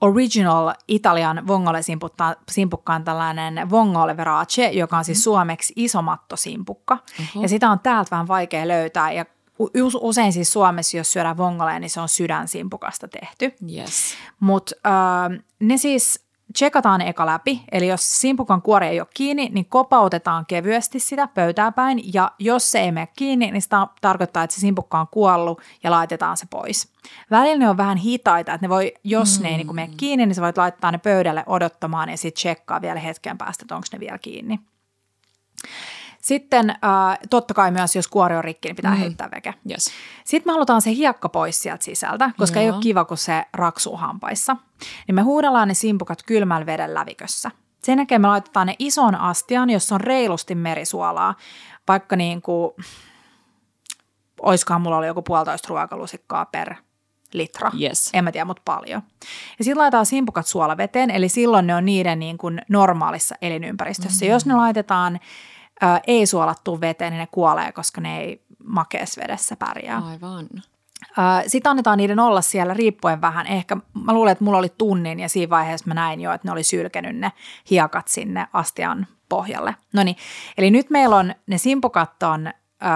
[0.00, 6.98] original Italian vongole simpukka, simpukka on tällainen vongole verace, joka on siis suomeksi isomattosimpukka.
[7.20, 7.42] Oho.
[7.42, 9.24] Ja sitä on täältä vähän vaikea löytää ja
[10.00, 13.54] usein siis Suomessa, jos syödään vongoleja, niin se on sydänsimpukasta tehty.
[13.76, 14.14] Yes.
[14.40, 19.66] Mutta äh, ne siis tsekataan eka läpi, eli jos simpukan kuori ei ole kiinni, niin
[19.66, 24.42] kopautetaan kevyesti sitä pöytää päin, ja jos se ei mene kiinni, niin se ta- tarkoittaa,
[24.42, 26.88] että se simpukka on kuollut ja laitetaan se pois.
[27.30, 29.42] Välillä ne on vähän hitaita, että ne voi, jos mm.
[29.42, 32.82] ne ei niin mene kiinni, niin sä voit laittaa ne pöydälle odottamaan ja sitten tsekkaa
[32.82, 34.60] vielä hetken päästä, että onko ne vielä kiinni.
[36.22, 38.98] Sitten äh, totta kai myös, jos kuori on rikki, niin pitää mm.
[38.98, 39.54] heittää veke.
[39.70, 39.90] Yes.
[40.24, 42.64] Sitten me halutaan se hiekka pois sieltä sisältä, koska Joo.
[42.64, 44.56] ei ole kiva, kun se raksuu hampaissa.
[45.06, 47.50] Niin me huudellaan ne simpukat kylmällä veden lävikössä.
[47.82, 51.34] Sen jälkeen me laitetaan ne isoon astiaan, jossa on reilusti merisuolaa,
[51.88, 52.70] vaikka niin kuin,
[54.42, 56.74] oiskohan mulla oli joku puolitoista ruokalusikkaa per
[57.32, 57.70] litra.
[57.80, 58.10] Yes.
[58.12, 59.02] En mä tiedä, mutta paljon.
[59.58, 64.24] Ja sitten laitetaan simpukat suolaveteen, eli silloin ne on niiden niin kuin normaalissa elinympäristössä.
[64.24, 64.32] Mm-hmm.
[64.32, 65.20] Jos ne laitetaan
[65.82, 70.02] ä, ei-suolattuun veteen, niin ne kuolee, koska ne ei makeassa vedessä pärjää.
[70.06, 70.48] Aivan.
[71.46, 73.46] Sitten annetaan niiden olla siellä riippuen vähän.
[73.46, 76.52] Ehkä mä luulen, että mulla oli tunnin ja siinä vaiheessa mä näin jo, että ne
[76.52, 77.32] oli sylkenyt ne
[77.70, 79.74] hiekat sinne astian pohjalle.
[79.92, 80.16] No niin,
[80.58, 82.50] eli nyt meillä on ne simpukat on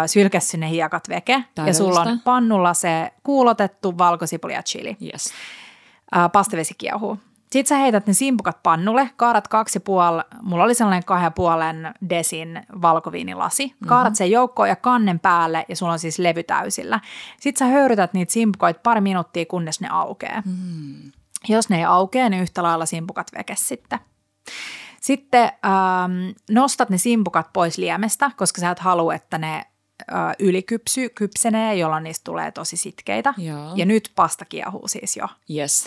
[0.07, 4.97] sylkässy ne hiekat veke ja sulla on pannulla se kuulotettu valkosipuli ja chili.
[5.03, 5.33] Yes.
[6.33, 7.19] Pastavesi kiehuu.
[7.53, 12.63] Sitten sä heität ne simpukat pannulle, kaarat kaksi puoli, mulla oli sellainen kahden puolen desin
[12.83, 13.67] valkoviinilasi.
[13.67, 13.89] Mm-hmm.
[13.89, 17.01] Kaarat sen joukkoon ja kannen päälle ja sulla on siis levy täysillä.
[17.41, 20.43] Sitten sä höyrytät niitä simpukoit pari minuuttia, kunnes ne aukeaa.
[20.45, 21.13] Mm.
[21.49, 23.99] Jos ne ei aukea, niin yhtä lailla simpukat veke sitten.
[25.01, 26.13] Sitten ähm,
[26.51, 32.05] nostat ne simpukat pois liemestä, koska sä et halua, että ne äh, ylikypsy, kypsenee, jolloin
[32.05, 33.35] niistä tulee tosi sitkeitä.
[33.37, 33.73] Joo.
[33.77, 35.29] Ja nyt pasta kiehuu siis jo.
[35.51, 35.87] Yes.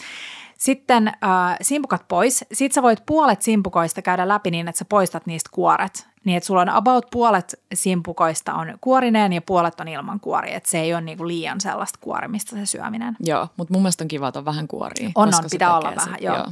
[0.58, 2.46] Sitten äh, simpukat pois.
[2.54, 6.08] Sitten sä voit puolet simpukoista käydä läpi niin, että sä poistat niistä kuoret.
[6.24, 10.54] Niin, että sulla on about puolet simpukoista on kuorineen ja puolet on ilman kuori.
[10.54, 13.18] Että se ei ole niinku liian sellaista kuorimista se syöminen.
[13.20, 15.10] Joo, mutta mun mielestä on kiva, että on vähän kuoria.
[15.16, 16.46] On, on, pitää olla vähän, joo.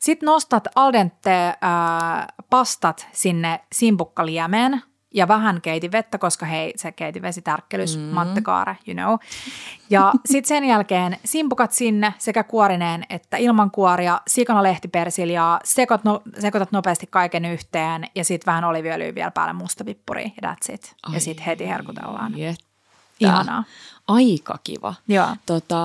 [0.00, 1.56] Sitten nostat al dente äh,
[2.50, 4.82] pastat sinne simpukkaliemeen
[5.14, 8.02] ja vähän keitin vettä, koska hei, se keitin vesi tärkkelys, mm.
[8.02, 9.18] mattekaare, you know.
[9.90, 16.22] Ja sitten sen jälkeen simpukat sinne sekä kuorineen että ilman kuoria, sikana lehtipersiljaa, sekoit no,
[16.38, 20.94] sekoitat nopeasti kaiken yhteen ja sitten vähän oliviöljyä vielä päälle mustapippuri ja that's it.
[21.02, 22.38] Ai ja sitten heti herkutellaan.
[22.38, 22.68] Jettä.
[23.20, 23.64] Ihanaa.
[24.08, 24.94] Aika kiva.
[25.08, 25.28] Joo.
[25.46, 25.76] Tota,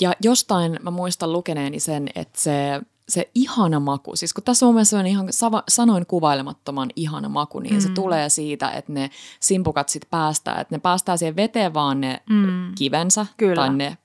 [0.00, 4.74] ja jostain mä muistan lukeneeni sen, että se, se ihana maku, siis kun tässä on
[4.74, 7.80] mielestä sellainen ihan sava, sanoin kuvailemattoman ihana maku, niin mm.
[7.80, 12.22] se tulee siitä, että ne simpukat sit päästää, että ne päästää siihen veteen vaan ne
[12.30, 12.74] mm.
[12.74, 13.54] kivensä Kyllä.
[13.54, 13.96] tai ne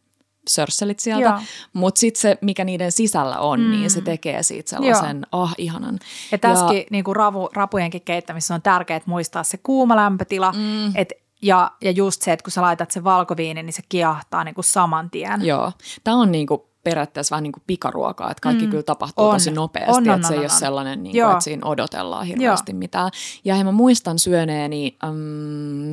[0.48, 1.42] sörsselit sieltä,
[1.74, 3.72] mutta sitten se, mikä niiden sisällä on, mm.
[3.72, 6.00] niin se tekee siitä sellaisen, ah, ihanan.
[6.32, 10.96] Ja tässäkin niin kuin ravu, rapujenkin keittämisessä on tärkeää muistaa se kuuma lämpötila, mm.
[10.96, 14.56] et, ja, ja just se, että kun sä laitat sen valkoviinin, niin se kiahtaa niin
[14.56, 15.46] kuin saman tien.
[15.46, 15.72] Joo,
[16.04, 18.72] tämä on niinku periaatteessa vähän niin kuin pikaruokaa, että kaikki mm.
[18.72, 19.36] kyllä tapahtuu On.
[19.36, 20.60] tosi nopeasti, On, on, että se on, ei on, ole on.
[20.60, 21.28] sellainen, niin Joo.
[21.28, 23.12] kuin, että siinä odotellaan hirveästi mitään.
[23.46, 25.16] Ja hei, mä muistan syöneeni, ähm,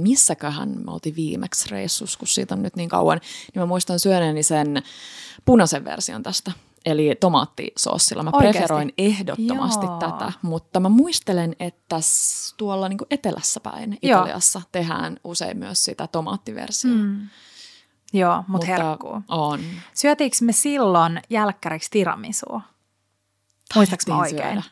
[0.03, 3.21] missäköhän me oltiin viimeksi reissussa, kun siitä on nyt niin kauan,
[3.55, 4.83] niin mä muistan syöneeni sen
[5.45, 6.53] punaisen version tästä.
[6.87, 8.23] Eli tomaattisoossilla.
[8.23, 8.59] Mä Oikeesti?
[8.59, 9.99] preferoin ehdottomasti Joo.
[9.99, 11.97] tätä, mutta mä muistelen, että
[12.57, 14.19] tuolla niin etelässä päin Joo.
[14.21, 16.99] Italiassa tehdään usein myös sitä tomaattiversiota.
[16.99, 17.29] Mm,
[18.13, 19.23] Joo, mutta mut herkkuu.
[19.29, 19.61] On.
[19.95, 22.61] Syötiinkö me silloin jälkkäriksi tiramisua?
[23.75, 24.43] Muistaaks mä oikein?
[24.43, 24.63] syödä.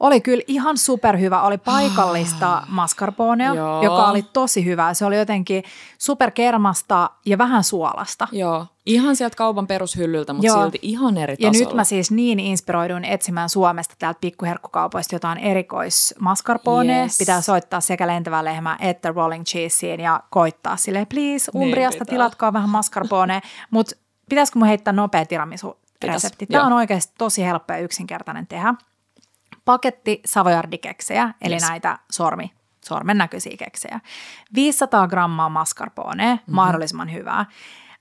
[0.00, 1.42] Oli kyllä ihan superhyvä.
[1.42, 3.82] Oli paikallista mascarponea, Joo.
[3.82, 4.94] joka oli tosi hyvää.
[4.94, 5.64] Se oli jotenkin
[5.98, 8.28] superkermasta ja vähän suolasta.
[8.32, 10.62] Joo, ihan sieltä kaupan perushyllyltä, mutta Joo.
[10.62, 11.66] silti ihan eri Ja tasolla.
[11.68, 17.02] nyt mä siis niin inspiroiduin etsimään Suomesta täältä pikkuherkkukaupoista jotain erikois mascarponea.
[17.02, 17.18] Yes.
[17.18, 22.12] Pitää soittaa sekä lentävää lehmää että rolling cheeseen ja koittaa sille please, Niin Umbriasta pitää.
[22.14, 23.40] tilatkaa vähän mascarponea.
[23.70, 23.96] Mutta
[24.28, 26.46] pitäisikö mun heittää nopea tiramisu resepti?
[26.46, 28.74] Tämä on oikeasti tosi helppo ja yksinkertainen tehdä.
[29.66, 31.62] Paketti savoyardikeksejä, eli Yes.
[31.68, 32.52] näitä sormi,
[32.84, 34.00] sormen näköisiä keksejä.
[34.54, 36.34] 500 grammaa mascarponea, Mhm.
[36.42, 36.54] mm-hmm.
[36.54, 37.46] mahdollisimman hyvää.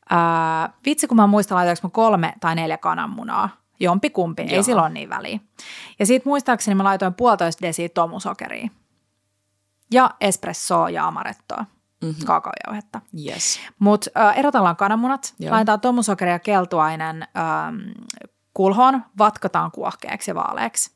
[0.09, 3.49] Ää, vitsi, kun mä muistan, laitoinko mä kolme tai neljä kananmunaa.
[3.79, 5.39] Jompi kumpi, ei silloin niin väliä.
[5.99, 8.67] Ja sitten muistaakseni mä laitoin puolitoista desiä tomusokeria.
[9.91, 12.05] Ja espressoa ja amarettoa, Mhm.
[12.11, 12.25] mm-hmm.
[12.25, 13.01] kaakaojauhetta.
[13.27, 13.59] Yes.
[13.79, 15.51] Mutta äh, erotellaan kananmunat, Joo.
[15.51, 17.75] laitetaan tomusokeri ja keltuainen ähm,
[18.53, 20.95] kulhoon, vatkataan kuohkeaksi ja vaaleaksi.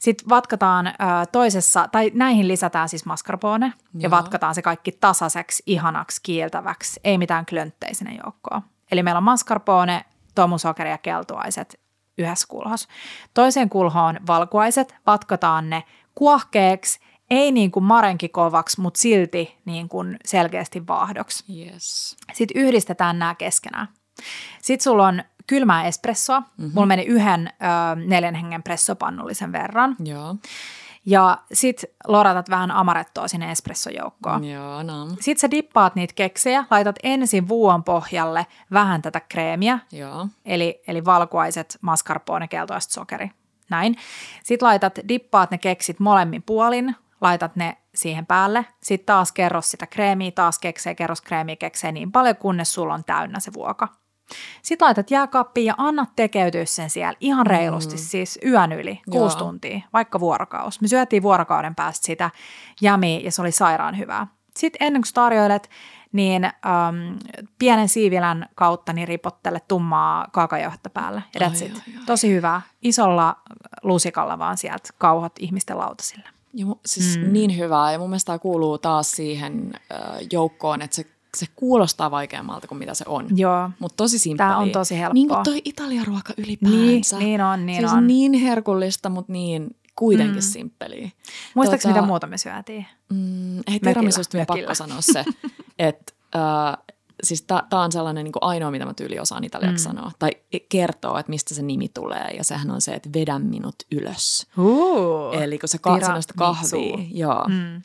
[0.00, 0.94] Sitten vatkataan äh,
[1.32, 4.10] toisessa, tai näihin lisätään siis mascarpone ja Joo.
[4.10, 8.62] vatkataan se kaikki tasaiseksi, ihanaksi, kiiltäväksi, ei mitään klönttejä sinne joukkoon.
[8.92, 10.04] Eli meillä on mascarpone,
[10.34, 11.80] tomusokeri ja keltuaiset
[12.18, 12.88] yhdessä kulhos.
[13.34, 20.16] Toiseen kulhoon valkuaiset, vatkataan ne kuohkeaksi, ei niin kuin marenki kovaksi, mutta silti niin kuin
[20.24, 21.44] selkeästi vaahdoksi.
[21.58, 22.16] Yes.
[22.32, 23.88] Sitten yhdistetään nämä keskenään.
[24.62, 26.40] Sitten sulla on kylmää espressoa.
[26.40, 26.70] Mm-hmm.
[26.74, 29.96] Mulla meni yhden ö, neljän hengen pressopannullisen verran.
[30.04, 30.36] Joo.
[31.06, 34.44] Ja sitten loratat vähän amarettoa sinne espressojoukkoon.
[34.44, 35.06] Joo, no.
[35.08, 40.28] Sitten sä dippaat niitä keksejä, laitat ensin vuon pohjalle vähän tätä kreemiä, Joo.
[40.44, 43.30] eli, eli valkuaiset, mascarpone, keltoiset sokeri.
[43.70, 43.96] Näin.
[44.44, 48.66] Sitten laitat, dippaat ne keksit molemmin puolin, laitat ne siihen päälle.
[48.82, 53.04] Sitten taas kerros sitä kreemiä, taas keksejä, kerros kreemiä, keksejä niin paljon, kunnes sulla on
[53.04, 53.88] täynnä se vuoka.
[54.62, 57.98] Sitten laitat jääkaappiin ja annat tekeytyä sen siellä ihan reilusti, mm.
[57.98, 59.46] siis yön yli, kuusi Joo.
[59.46, 60.80] tuntia, vaikka vuorokaus.
[60.80, 62.30] Me syötiin vuorokauden päästä sitä
[62.80, 64.26] jämiä ja se oli sairaan hyvää.
[64.56, 65.70] Sitten ennen kuin tarjoilet,
[66.12, 66.52] niin äm,
[67.58, 71.22] pienen siivilän kautta niin ripottele tummaa kaakajohta päälle.
[71.34, 71.74] Ja that's Ai, it.
[71.74, 72.04] ai, ai.
[72.06, 72.62] Tosi hyvää.
[72.82, 73.36] Isolla
[73.82, 76.28] lusikalla vaan sieltä kauhot ihmisten lautasille.
[76.54, 77.32] Ja mu- siis mm.
[77.32, 77.92] niin hyvää.
[77.92, 79.98] Ja mun mielestä tämä kuuluu taas siihen äh,
[80.32, 83.26] joukkoon, että se, se kuulostaa vaikeammalta kuin mitä se on.
[83.38, 83.70] Joo.
[83.78, 84.50] Mutta tosi simppeliä.
[84.50, 85.14] Tää on tosi helppoa.
[85.14, 87.18] Niin kuin toi Italian ruoka ylipäänsä.
[87.18, 88.06] Niin, niin on, niin siis on.
[88.06, 90.40] niin herkullista, mutta niin kuitenkin mm.
[90.40, 91.10] simppeliä.
[91.54, 92.86] Muistaaks Tota, mitä muuta me syötiin?
[93.12, 94.56] Mm, hei, tiramisusta mökillä.
[94.56, 95.24] pakko sanoa se,
[95.78, 96.76] että äh,
[97.22, 99.94] siis tämä on sellainen niin kuin ainoa, mitä mä tyyli osaan italiaksi mm.
[99.94, 100.10] sanoa.
[100.18, 100.30] Tai
[100.68, 102.30] kertoo, että mistä se nimi tulee.
[102.36, 104.46] Ja sehän on se, että vedä minut ylös.
[104.58, 107.44] Uh, Eli kun sä katsot sitä kahvia, joo.
[107.48, 107.82] Mm.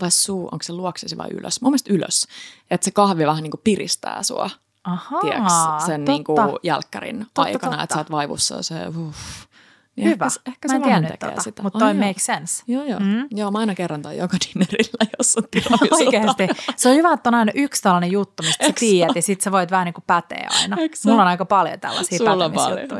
[0.00, 1.60] Vai suu, onko se luoksesi vai ylös?
[1.60, 2.26] Mun mielestä ylös.
[2.70, 4.50] Että se kahvi vähän niin kuin piristää sua.
[4.84, 5.48] Ahaa, Tiedätkö,
[5.86, 6.12] sen totta.
[6.12, 7.82] niin kuin jälkkärin Totta, aikana, totta.
[7.84, 8.62] että sä oot vaivussa.
[8.62, 9.18] Se, uff.
[9.96, 10.26] Niin Hyvä.
[10.26, 11.62] Ehkä, ehkä Mä se en tiennyt tekee tota, sitä.
[11.62, 12.06] mutta toi joo.
[12.06, 12.62] makes sense.
[12.66, 13.00] Joo, joo.
[13.00, 13.26] Mm.
[13.30, 15.94] Joo, mä aina kerron tai joka dinnerillä, jos on tiramisu.
[15.94, 16.48] Oikeasti.
[16.76, 19.52] Se on hyvä, että on aina yksi tällainen juttu, mistä sä tiedät, ja sit sä
[19.52, 20.76] voit vähän niin kuin päteä aina.
[20.80, 22.52] Eks Mulla on aika paljon tällaisia Sulla on paljon.
[22.88, 22.98] pätemisjuttuja.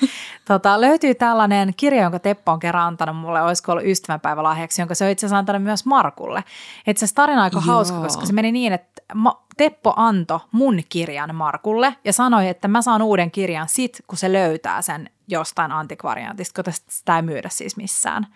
[0.00, 0.10] Niin.
[0.48, 5.04] Tota, löytyy tällainen kirja, jonka Teppo on kerran antanut mulle, olisiko ollut ystävänpäivälahjaksi, jonka se
[5.04, 6.44] on itse asiassa antanut myös Markulle.
[6.86, 7.74] Itse asiassa tarina on aika Joo.
[7.74, 12.68] hauska, koska se meni niin, että Ma- Teppo antoi mun kirjan Markulle ja sanoi, että
[12.68, 17.48] mä saan uuden kirjan sit, kun se löytää sen jostain antikvariantista, kun sitä ei myydä
[17.48, 18.26] siis missään.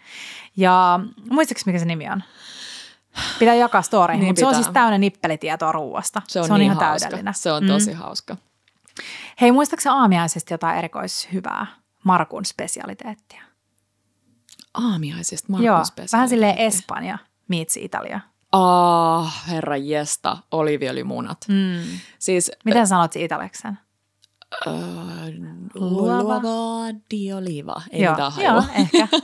[0.56, 2.22] Ja muistatko, mikä se nimi on?
[3.38, 6.22] Pitää jakaa storeihin, Niin mutta se on siis täynnä nippelitietoa ruuasta.
[6.28, 7.00] Se on, se on niin ihan hauska.
[7.08, 7.34] täydellinen.
[7.34, 7.68] Se on Mm.
[7.68, 8.36] tosi hauska.
[9.40, 11.66] Hei, muistaakseni aamiaisesta jotain erikoishyvää
[12.04, 13.42] Markun spesialiteettia?
[14.74, 18.20] Aamiaisista Joo, Markun vähän silleen Espanja meets Italia.
[18.52, 21.38] Ah, herra jesta, oliviöljymunat.
[21.48, 21.98] Mm.
[22.18, 23.68] Siis Miten sanot italiaksi?
[25.74, 26.22] Luova.
[26.22, 27.82] luova di oliva.
[27.90, 29.08] Ei Joo, mitään joo, ehkä.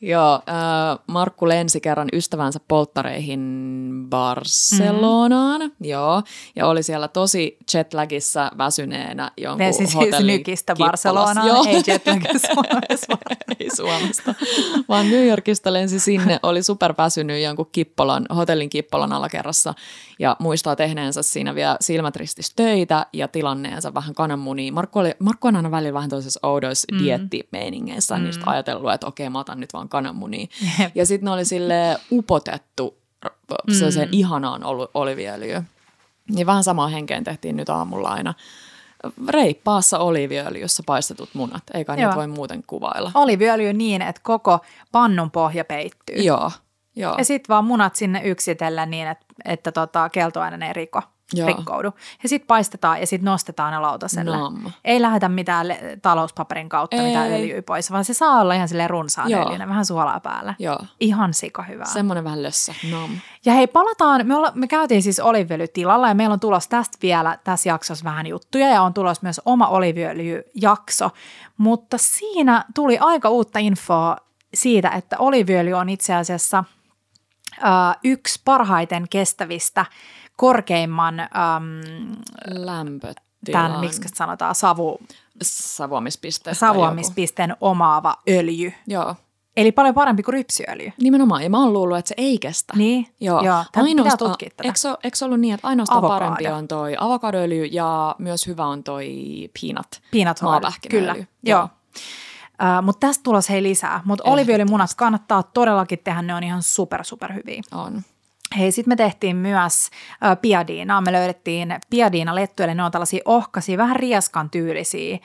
[0.00, 5.70] Joo, äh, Markku lensi kerran ystävänsä polttareihin Barcelonaan, mm.
[5.80, 6.22] joo,
[6.56, 10.74] ja oli siellä tosi jetlagissa väsyneenä jonkun Lensi siis hotellin nykistä.
[10.74, 11.64] Barcelonaan, Joo.
[11.68, 13.18] ei jetlagin Suomessa.
[13.60, 14.34] ei Suomesta,
[14.88, 19.74] vaan New Yorkista lensi sinne, oli superväsynyt jonkun kippolan, hotellin kippolan alakerrassa
[20.18, 22.14] ja muistaa tehneensä siinä vielä silmät
[22.56, 24.72] töitä ja tilanneensa vähän kananmunia.
[24.72, 26.98] Markku, oli, Markku on aina välillä vähän toisessa oudoissa mm.
[26.98, 28.20] diettimeiningeissä, mm.
[28.20, 30.46] niin just ajatellut, että okei, mä otan nyt vaan kananmunia.
[30.78, 30.96] Jep.
[30.96, 33.74] Ja sitten ne oli sille upotettu mm.
[33.74, 35.68] sellaiseen ihanaan ol- oliviöljyyn.
[36.30, 38.34] Niin vähän samaa henkeen tehtiin nyt aamulla aina.
[39.28, 43.10] Reippaassa oliviöljyssä paistetut munat, eikä niitä voi muuten kuvailla.
[43.14, 44.58] Oliviöljy niin, että koko
[44.92, 46.16] pannun pohja peittyy.
[46.16, 46.50] Joo,
[46.96, 47.14] joo.
[47.18, 51.02] Ja sitten vaan munat sinne yksitellen niin, että, että tota, keltoaine ei riko,
[51.38, 51.46] Joo.
[51.46, 51.92] rikkoudu.
[52.22, 54.36] Ja sitten paistetaan ja sitten nostetaan ne lautaselle.
[54.36, 54.72] Nam.
[54.84, 57.06] Ei lähetä mitään le- talouspaperin kautta Ei.
[57.06, 59.46] mitään öljyä pois, vaan se saa olla ihan silleen runsaan Joo.
[59.46, 60.54] öljyinen, vähän suolaa päällä.
[60.58, 61.86] Joo, Ihan sika hyvää.
[61.86, 62.74] semmoinen vähän lössä.
[62.90, 63.10] Nam.
[63.44, 67.38] Ja hei, palataan, me, olla, me käytiin siis oliviöljytilalla ja meillä on tulos tästä vielä
[67.44, 71.10] tässä jaksossa vähän juttuja ja on tulos myös oma oliviöljyjakso,
[71.56, 74.16] mutta siinä tuli aika uutta infoa
[74.54, 76.64] siitä, että oliviöljy on itse asiassa
[77.58, 77.60] ö,
[78.04, 79.86] yksi parhaiten kestävistä
[80.36, 81.28] korkeimman, äm,
[82.46, 83.14] Lämpötilan.
[83.52, 84.98] tämän, miksi sanotaan, savu,
[85.42, 86.54] Savuamispiste.
[86.54, 88.72] savuamispisteen omaava öljy.
[88.86, 89.14] Joo,
[89.56, 90.92] Eli paljon parempi kuin rypsiöljy.
[91.02, 91.42] nimenomaan.
[91.42, 92.72] Ja mä oon luullut, että se ei kestä.
[92.76, 93.64] Niin, Joo, joo.
[93.72, 94.62] Tää pitää tutkia tätä.
[94.68, 96.18] Eikö, eikö ollut niin, että ainoastaan Avokado.
[96.20, 99.08] parempi on toi avokadoöljy ja myös hyvä on toi
[99.60, 100.36] peanut, Peanut.
[100.90, 101.62] Kyllä, joo.
[101.62, 104.00] Uh, mutta tästä tulos hei lisää.
[104.04, 107.62] Mutta oliviöljymunat kannattaa todellakin tehdä, ne on ihan super, super hyviä.
[107.72, 108.02] On.
[108.58, 109.90] Hei, sitten me tehtiin myös
[110.24, 111.00] ö, piadiinaa.
[111.00, 115.18] Me löydettiin piadiina-lettuja, eli ne on tällaisia ohkaisia, vähän rieskan tyylisiä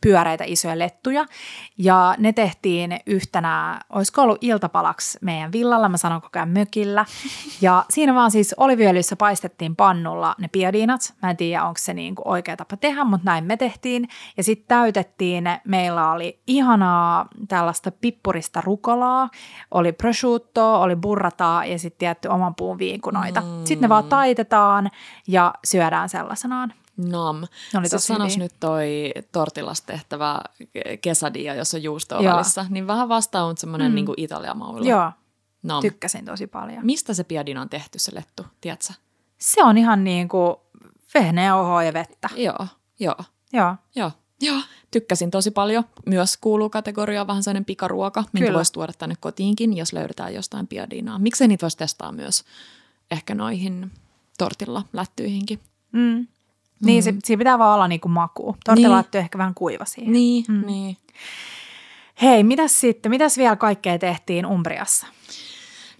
[0.00, 1.26] pyöreitä isoja lettuja.
[1.78, 7.04] Ja ne tehtiin yhtenä, olisiko ollut iltapalaksi meidän villalla, mä sanon koko ajan mökillä.
[7.60, 11.14] Ja siinä vaan siis oliviöljyssä paistettiin pannulla ne piadiinat.
[11.22, 14.08] Mä en tiedä, onko se niin kuin oikea tapa tehdä, mutta näin me tehtiin.
[14.36, 19.28] Ja sitten täytettiin, meillä oli ihanaa tällaista pippurista rukolaa,
[19.70, 23.40] oli prosciutto, oli burrataa ja sitten tietty oman puun viikunoita.
[23.40, 23.46] Mm.
[23.64, 24.90] Sitten ne vaan taitetaan
[25.28, 26.72] ja syödään sellaisenaan.
[27.08, 27.40] Nam.
[27.40, 30.40] Ne oli Se tosi sanos nyt toi tortillas tehtävä
[31.00, 32.66] kesadia, jossa on juustoa välissä.
[32.68, 33.94] Niin vähän vastaa, mutta semmoinen mm.
[33.94, 34.86] niin italiamaulla.
[34.88, 35.12] Joo,
[35.62, 35.82] Nam.
[35.82, 36.86] tykkäsin tosi paljon.
[36.86, 38.92] Mistä se piadina on tehty, se lettu, tiedätkö?
[39.38, 40.56] Se on ihan niin kuin
[41.14, 42.28] vehnäjauhoa ja vettä.
[42.36, 42.66] Joo,
[43.00, 43.16] joo,
[43.52, 44.10] Joo, joo.
[44.42, 44.60] Joo,
[44.90, 45.84] tykkäsin tosi paljon.
[46.06, 48.56] Myös kuuluu kategoriaan vähän sellainen pikaruoka, minkä Kyllä.
[48.56, 51.18] voisi tuoda tänne kotiinkin, jos löydetään jostain piadinaa.
[51.18, 52.44] Miksei niitä voisi testaa myös
[53.10, 53.90] ehkä noihin
[54.38, 55.60] tortilla lättyihinkin.
[55.92, 56.26] mm.
[56.84, 58.56] Niin, se, siinä pitää vaan olla niinku maku.
[58.64, 59.20] Tortilla niin.
[59.20, 60.12] ehkä vähän kuiva siihen.
[60.12, 60.66] Niin, mm.
[60.66, 60.96] niin.
[62.22, 65.06] Hei, mitäs sitten, mitäs vielä kaikkea tehtiin Umbriassa?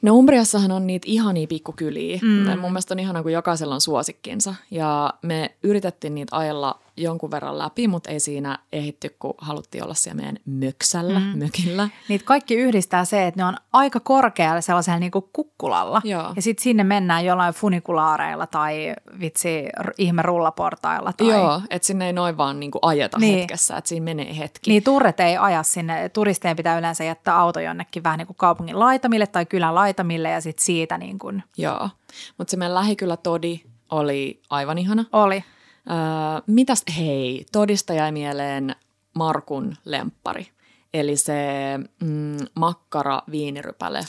[0.03, 2.19] No Umbriassahan on niitä ihania pikkukyliä.
[2.23, 2.29] Mm.
[2.29, 2.59] Mm.
[2.59, 4.55] Mun mielestä on ihana, kun jokaisella on suosikkinsa.
[4.71, 9.95] Ja me yritettiin niitä ajella jonkun verran läpi, mutta ei siinä ehitty, kun haluttiin olla
[9.95, 11.39] siellä meidän möksällä, mm.
[11.39, 11.89] mökillä.
[12.09, 16.01] Niitä kaikki yhdistää se, että ne on aika korkealla sellaisella niin kuin kukkulalla.
[16.05, 16.33] Joo.
[16.37, 21.13] Ja sitten sinne mennään jollain funikulaareilla tai vitsi ihme rullaportailla.
[21.13, 21.29] Tai...
[21.29, 23.39] Joo, että sinne ei noin vaan niin kuin ajeta niin.
[23.39, 24.71] hetkessä, että siinä menee hetki.
[24.71, 26.09] Niin turret ei aja sinne.
[26.09, 30.41] Turisteen pitää yleensä jättää auto jonnekin vähän niin kuin kaupungin laitamille tai kylän laitamille ja
[30.41, 31.43] sitten siitä niin kuin.
[31.57, 31.89] Joo,
[32.39, 33.61] mutta se meidän lähikylä Todi
[33.91, 35.05] oli aivan ihana.
[35.13, 35.45] Oli.
[35.91, 35.97] Öö,
[36.47, 38.77] mitäs, hei, todista jäi mieleen
[39.15, 40.47] Markun lemppari.
[40.95, 41.35] Eli se
[42.03, 44.05] mm, makkara viinirypäle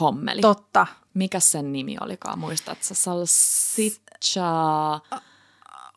[0.00, 0.40] hommeli.
[0.40, 0.86] Totta.
[1.14, 2.84] Mikä sen nimi olikaan, muistatko?
[2.92, 4.44] Salsiccia...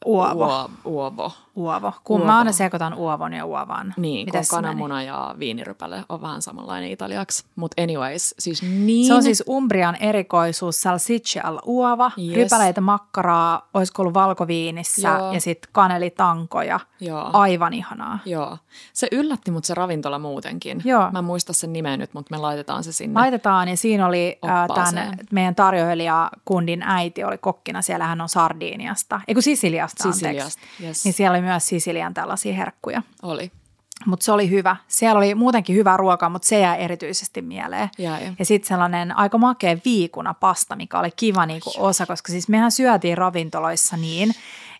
[0.06, 0.46] Uovo.
[0.46, 1.32] Uo, uovo.
[1.56, 1.94] Uovo.
[2.04, 2.32] Kun uovo.
[2.32, 3.94] mä aina sekoitan uovon ja uovan.
[3.98, 5.08] Niin, Mites kun kananmuna meni?
[5.08, 7.46] ja viinirypäle on vähän samanlainen italiaksi.
[7.56, 9.08] Mutta anyways, siis niin...
[9.08, 12.36] Se on siis Umbrian erikoisuus, salsiccia al uova, yes.
[12.36, 15.34] rypäleitä makkaraa, olisiko ollut valkoviinissä Joo.
[15.34, 16.80] ja sitten kanelitankoja.
[17.00, 17.30] Joo.
[17.34, 18.20] Aivan ihanaa.
[18.26, 18.58] Joo.
[18.94, 20.82] Se yllätti mut se ravintola muutenkin.
[20.86, 21.12] Joo.
[21.12, 23.20] Mä en muista sen nimeä nyt, mutta me laitetaan se sinne.
[23.20, 27.82] Laitetaan ja siinä oli äh, tämän meidän tarjoilijakundin äiti oli kokkina.
[27.82, 31.06] Siellä hän on Sardiniasta, eikö Sisiliasta, Sisiliasta, yes.
[31.06, 33.02] Niin siellä oli myös Sisilian tällaisia herkkuja.
[33.22, 33.52] Oli.
[34.06, 34.76] Mutta se oli hyvä.
[34.88, 37.90] Siellä oli muutenkin hyvää ruokaa, mutta se jäi erityisesti mieleen.
[37.98, 38.34] Ja, ja.
[38.40, 42.72] ja sitten sellainen aika makea viikuna pasta, mikä oli kiva niinku osa, koska siis mehän
[42.72, 44.32] syötiin ravintoloissa niin,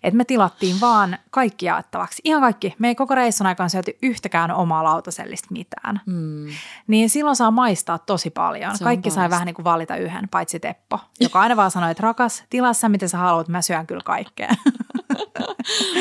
[0.04, 2.22] että me tilattiin vaan kaikki jaettavaksi.
[2.26, 2.76] Ihan kaikki.
[2.80, 6.02] Me ei koko reissun aikaan syöty yhtäkään omaa lautasellista mitään.
[6.06, 6.48] Mm.
[6.88, 8.78] Niin silloin saa maistaa tosi paljon.
[8.78, 12.04] Se kaikki sai vähän niin kuin valita yhden, paitsi Teppo, joka aina vaan sanoi, että
[12.04, 14.50] rakas, tilassa mitä sä haluat, mä syön kyllä kaikkea.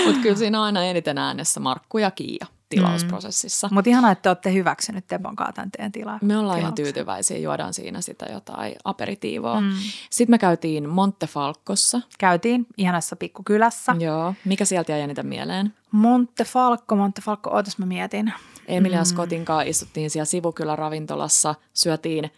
[0.07, 3.69] Mutta kyllä siinä on aina eniten äänessä Markku ja Kiia tilausprosessissa.
[3.69, 3.75] Mm.
[3.75, 8.01] Mutta ihanaa, että olette hyväksynyt Tepon tämän teidän tila- Me ollaan ihan tyytyväisiä, juodaan siinä
[8.01, 9.61] sitä jotain aperitiivoa.
[9.61, 9.71] Mm.
[10.11, 12.01] Sitten me käytiin Montefalcossa.
[12.19, 13.97] Käytiin, ihanassa pikkukylässä.
[13.99, 14.35] Joo.
[14.45, 15.75] Mikä sieltä jäi eniten mieleen?
[15.91, 18.33] Montefalco, Montefalco, ootas mä mietin.
[18.67, 19.05] Emilia mm.
[19.05, 22.31] Scottin kanssa istuttiin siellä sivukylä-ravintolassa, syötiin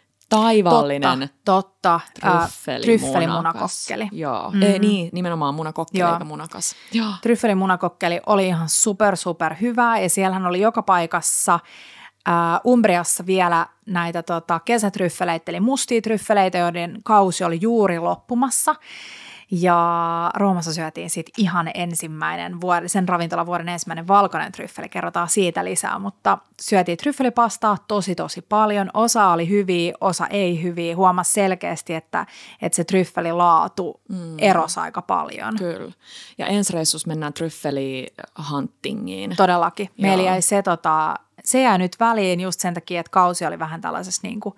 [0.42, 1.31] Taivallinen.
[1.44, 2.49] Totta, totta.
[2.83, 4.09] Tryffelimunakokkeli.
[4.12, 4.62] Joo, mm.
[4.62, 6.12] Ei, niin, nimenomaan munakokkeli Joo.
[6.12, 6.75] eikä munakas.
[6.92, 7.11] Joo.
[7.23, 11.55] Tryffelimunakokkeli oli ihan super, super hyvää ja siellähän oli joka paikassa
[12.29, 12.35] äh,
[12.66, 18.75] Umbriassa vielä näitä tota, kesätryffeleitä, eli mustia tryffeleitä, joiden kausi oli juuri loppumassa.
[19.61, 25.99] Ja Roomassa syötiin sitten ihan ensimmäinen, vuori, sen ravintolavuoden ensimmäinen valkoinen tryffeli, kerrotaan siitä lisää,
[25.99, 28.90] mutta syötiin tryffelipastaa tosi tosi paljon.
[28.95, 30.97] Osa oli hyviä, osa ei hyviä.
[30.97, 32.27] Huomasi selkeästi, että,
[32.62, 34.38] että se tryffelilaatu mm.
[34.38, 35.57] erosi aika paljon.
[35.59, 35.93] Kyllä.
[36.38, 39.37] Ja ensi reissus mennään tryffelihuntingiin.
[39.37, 39.90] Todellakin.
[40.01, 41.14] Meillä jäi se, tota,
[41.45, 44.55] se jäi nyt väliin just sen takia, että kausi oli vähän tällaisessa niin kuin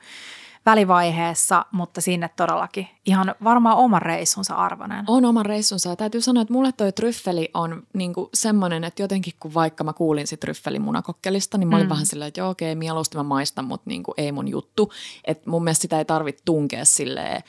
[0.66, 5.04] välivaiheessa, mutta sinne todellakin ihan varmaan oman reissunsa arvoinen.
[5.08, 9.32] On oman reissunsa ja täytyy sanoa, että mulle toi tryffeli on niinku semmoinen, että jotenkin
[9.40, 11.90] kun vaikka mä kuulin sit tryffelimunakokkelista, niin mä olin mm.
[11.90, 14.92] vähän silleen, että joo okei, mieluusti mä maistan, mutta niinku ei mun juttu.
[15.24, 17.42] Että mun mielestä sitä ei tarvitse tunkea silleen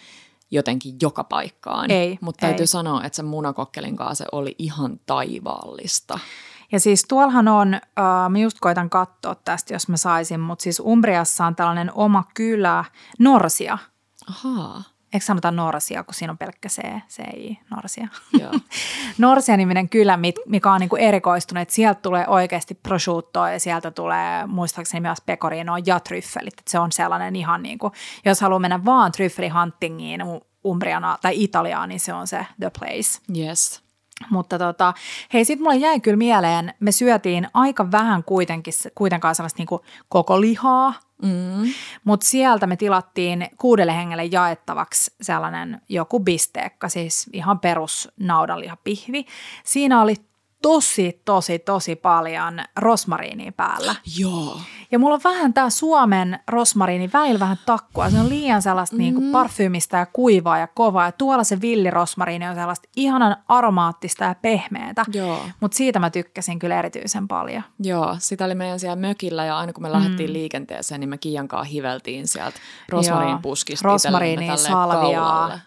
[0.52, 1.92] jotenkin joka paikkaan.
[1.92, 2.68] Ei, Mutta täytyy ei.
[2.68, 6.20] sanoa, että sen munakokkelin kanssa se oli ihan taivaallista.
[6.72, 7.82] Ja siis tuollahan on, äh,
[8.30, 12.86] mä just koitan katsoa tästä, jos mä saisin, mutta siis Umbriassa on tällainen oma kylä,
[13.20, 13.78] Norsia.
[14.30, 14.84] Ahaa.
[15.14, 18.08] Eikö sanota Norsia, kun siinä on pelkkä C, CI, Norsia.
[19.18, 25.02] Norsia-niminen kylä, mikä on niinku erikoistunut, että sieltä tulee oikeasti prosciuttoa ja sieltä tulee muistaakseni
[25.02, 26.60] myös pecorino ja tryffelit.
[26.60, 27.94] Että se on sellainen ihan niin kuin,
[28.26, 30.22] jos haluaa mennä vaan tryffelihuntingiin
[30.66, 33.22] Umbriana tai Italiaan, niin se on se the place.
[33.38, 33.87] Yes.
[34.30, 34.94] Mutta tota,
[35.34, 40.42] hei, sitten mulle jäi kyllä mieleen, me syötiin aika vähän kuitenkin, kuitenkaan sellaista niin koko
[40.42, 41.74] lihaa, mm.
[42.04, 49.26] mutta sieltä me tilattiin kuudelle hengelle jaettavaksi sellainen joku bisteekka, siis ihan perus naudanlihapihvi.
[49.64, 50.16] Siinä oli
[50.62, 53.96] tosi, tosi, tosi paljon rosmariinia päällä.
[54.18, 54.60] Joo.
[54.92, 58.10] Ja mulla on vähän tämä Suomen rosmariini välillä vähän takkua.
[58.10, 59.00] Se on liian sellaista mm.
[59.00, 61.06] niinku parfyymistä ja kuivaa ja kovaa.
[61.06, 65.06] Ja tuolla se villirosmariini on sellaista ihanan aromaattista ja pehmeätä.
[65.14, 65.42] Joo.
[65.60, 67.64] Mutta siitä mä tykkäsin kyllä erityisen paljon.
[67.80, 70.34] Joo, sitä oli meidän siellä mökillä ja aina kun me lähdettiin mm.
[70.34, 73.88] liikenteeseen, niin me Kiiankaan hiveltiin sieltä rosmariin puskista.
[73.88, 75.60] Rosmariini, salviaa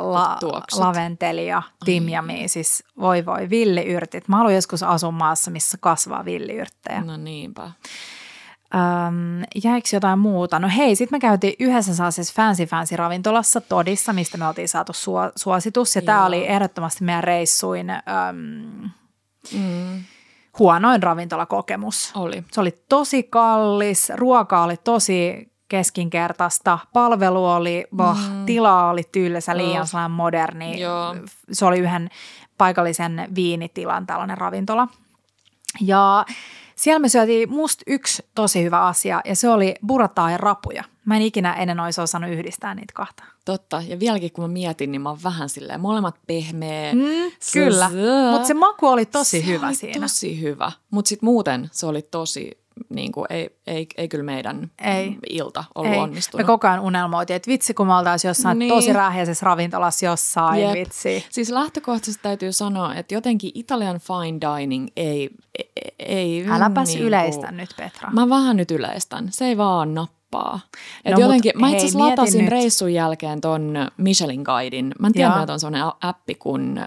[0.00, 0.38] la,
[0.76, 4.28] laventelia, timjami, siis voi voi, villiyrtit.
[4.28, 7.00] Mä haluan joskus asua maassa, missä kasvaa villiyrttejä.
[7.00, 7.70] No niinpä.
[8.74, 10.58] Öm, jäikö jotain muuta?
[10.58, 14.92] No hei, sitten me käytiin yhdessä sellaisessa fancy fancy ravintolassa Todissa, mistä me oltiin saatu
[14.92, 15.96] suo, suositus.
[15.96, 18.90] Ja tämä oli ehdottomasti meidän reissuin öm,
[19.52, 20.04] mm.
[20.58, 22.12] huonoin ravintolakokemus.
[22.14, 22.44] Oli.
[22.52, 28.46] Se oli tosi kallis, ruoka oli tosi keskinkertaista, palvelu oli, boh, mm.
[28.46, 30.10] tila oli tylsä, liian oh.
[30.10, 30.80] moderni.
[30.80, 31.16] Joo.
[31.52, 32.10] Se oli yhden
[32.58, 34.88] paikallisen viinitilan tällainen ravintola.
[35.80, 36.24] Ja
[36.76, 40.84] siellä me syötiin musta yksi tosi hyvä asia ja se oli burataa ja rapuja.
[41.04, 43.24] Mä en ikinä ennen olisi osannut yhdistää niitä kahta.
[43.44, 46.94] Totta, ja vieläkin kun mä mietin, niin mä oon vähän silleen, molemmat pehmeä.
[46.94, 47.00] Mm,
[47.52, 47.90] kyllä,
[48.30, 50.00] mutta se maku oli tosi se hyvä oli siinä.
[50.00, 52.58] tosi hyvä, mutta sitten muuten se oli tosi,
[52.88, 55.16] niin kuin, ei, ei, ei kyllä meidän Ei.
[55.30, 56.44] ilta ollut Ei, onnistunut.
[56.44, 58.68] me koko ajan unelmoitiin, että vitsi kun me oltaisiin jossain Niin.
[58.68, 58.76] niin.
[58.78, 60.72] tosi rähjäisessä ravintolassa jossain, Jep.
[60.72, 61.24] vitsi.
[61.30, 65.30] Siis lähtökohtaisesti täytyy sanoa, että jotenkin Italian fine dining ei...
[65.58, 65.66] ei,
[65.98, 68.10] ei Äläpäs niinku- yleistä nyt, Petra.
[68.10, 69.28] Mä vähän nyt yleistän.
[69.30, 70.15] Se ei vaan nappaa.
[71.04, 72.50] Et No mut jotenkin, mä itse asiassa latasin nyt.
[72.50, 74.94] reissun jälkeen ton Michelin Guidein.
[74.98, 76.86] Mä en tiedä, että on sellainen appi kuin äh,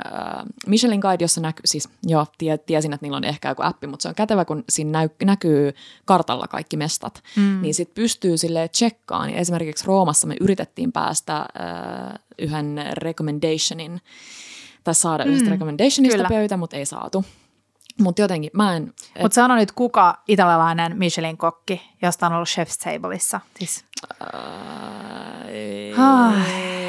[0.67, 4.03] Michelin Guide, jossa näkyy, siis joo, tie, tiesin, että niillä on ehkä joku appi, mutta
[4.03, 5.73] se on kätevä, kun siinä näy, näkyy
[6.05, 7.23] kartalla kaikki mestat.
[7.35, 7.61] Mm.
[7.61, 9.29] Niin sit pystyy sille tsekkaan.
[9.29, 11.45] Esimerkiksi Roomassa me yritettiin päästä äh,
[12.39, 14.01] yhden recommendationin,
[14.83, 15.31] tai saada mm.
[15.31, 16.29] yhdestä recommendationista kyllä.
[16.29, 17.25] pöytä, mutta ei saatu.
[17.99, 18.93] Mutta jotenkin, mä en...
[19.15, 23.85] et- Mutta sano nyt, kuka italialainen Michelin kokki, josta on ollut Chef's Tableissa, siis,
[25.97, 26.33] ah,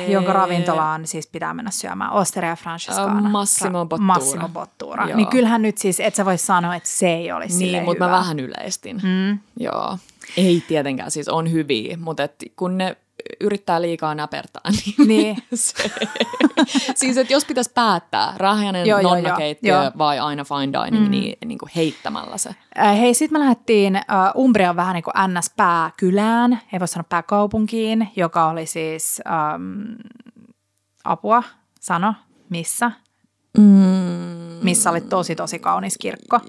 [0.09, 2.13] jonka ravintolaan siis pitää mennä syömään.
[2.13, 3.17] Osteria Francescana.
[3.27, 4.07] Äh, Massimo Bottura.
[4.07, 5.07] Massimo Bottura.
[5.07, 5.17] Joo.
[5.17, 8.11] Niin kyllähän nyt siis, et sä voi sanoa, että se ei olisi Niin, mutta mä
[8.11, 8.97] vähän yleistin.
[9.03, 9.39] Mm.
[9.61, 9.99] Joo.
[10.37, 12.97] Ei tietenkään, siis on hyviä, mutta et kun ne
[13.41, 15.37] yrittää liikaa näpertää, niin, Niin.
[15.55, 15.91] se,
[16.95, 19.93] siis että jos pitäisi päättää, rahjainen Joo, nonnakeittiö joo, joo.
[19.99, 21.11] vai aina fine dining, mm.
[21.11, 22.51] niin, niin kuin heittämällä se.
[22.79, 28.09] Äh, Hei, sitten me lähdettiin uh, Umbrian vähän niin kuin NS-pääkylään, ei voi sanoa pääkaupunkiin,
[28.17, 29.21] joka oli siis
[29.55, 29.97] um,
[31.05, 31.43] apua,
[31.81, 32.15] sano,
[32.49, 32.91] missä?
[33.59, 33.65] Mm.
[34.63, 36.41] Missä oli tosi tosi kaunis kirkko.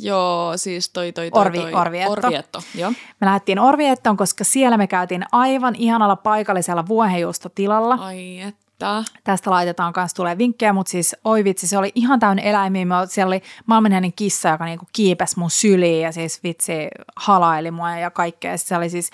[0.00, 1.74] Joo, siis toi, toi, toi, Orvi- toi.
[1.74, 2.12] Orvietto.
[2.12, 2.90] Orvietto, joo.
[2.90, 7.94] Me lähdettiin Orviettoon, koska siellä me käytiin aivan ihanalla paikallisella vuohenjuustotilalla.
[7.94, 9.04] Ai että.
[9.24, 12.84] Tästä laitetaan kanssa tulee vinkkejä, mutta siis oi vitsi, se oli ihan täynnä eläimiä.
[12.84, 16.72] Me, siellä oli maailmanhänen kissa, joka niinku kiipesi mun syliin ja siis vitsi
[17.16, 18.56] halaili mua ja kaikkea.
[18.58, 19.10] Se oli siis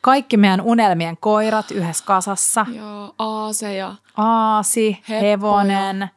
[0.00, 2.66] kaikki meidän unelmien koirat yhdessä kasassa.
[2.72, 6.10] Joo, aase ja Aasi, Heppoja, hevonen.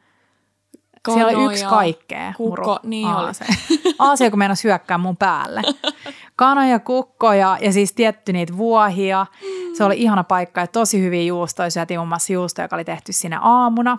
[1.08, 2.32] Siellä oli yksi kaikkea.
[2.36, 2.78] Kukko, muru.
[2.82, 3.26] niin oli.
[3.26, 3.44] Aase.
[3.98, 5.62] Aasia, kun meinasi hyökkää mun päälle.
[6.36, 9.26] Kanoja, kukkoja ja siis tietty niitä vuohia.
[9.76, 11.70] Se oli ihana paikka ja tosi hyviä juustoja.
[11.70, 13.98] Syötiin muun muassa juustoja, joka oli tehty sinne aamuna.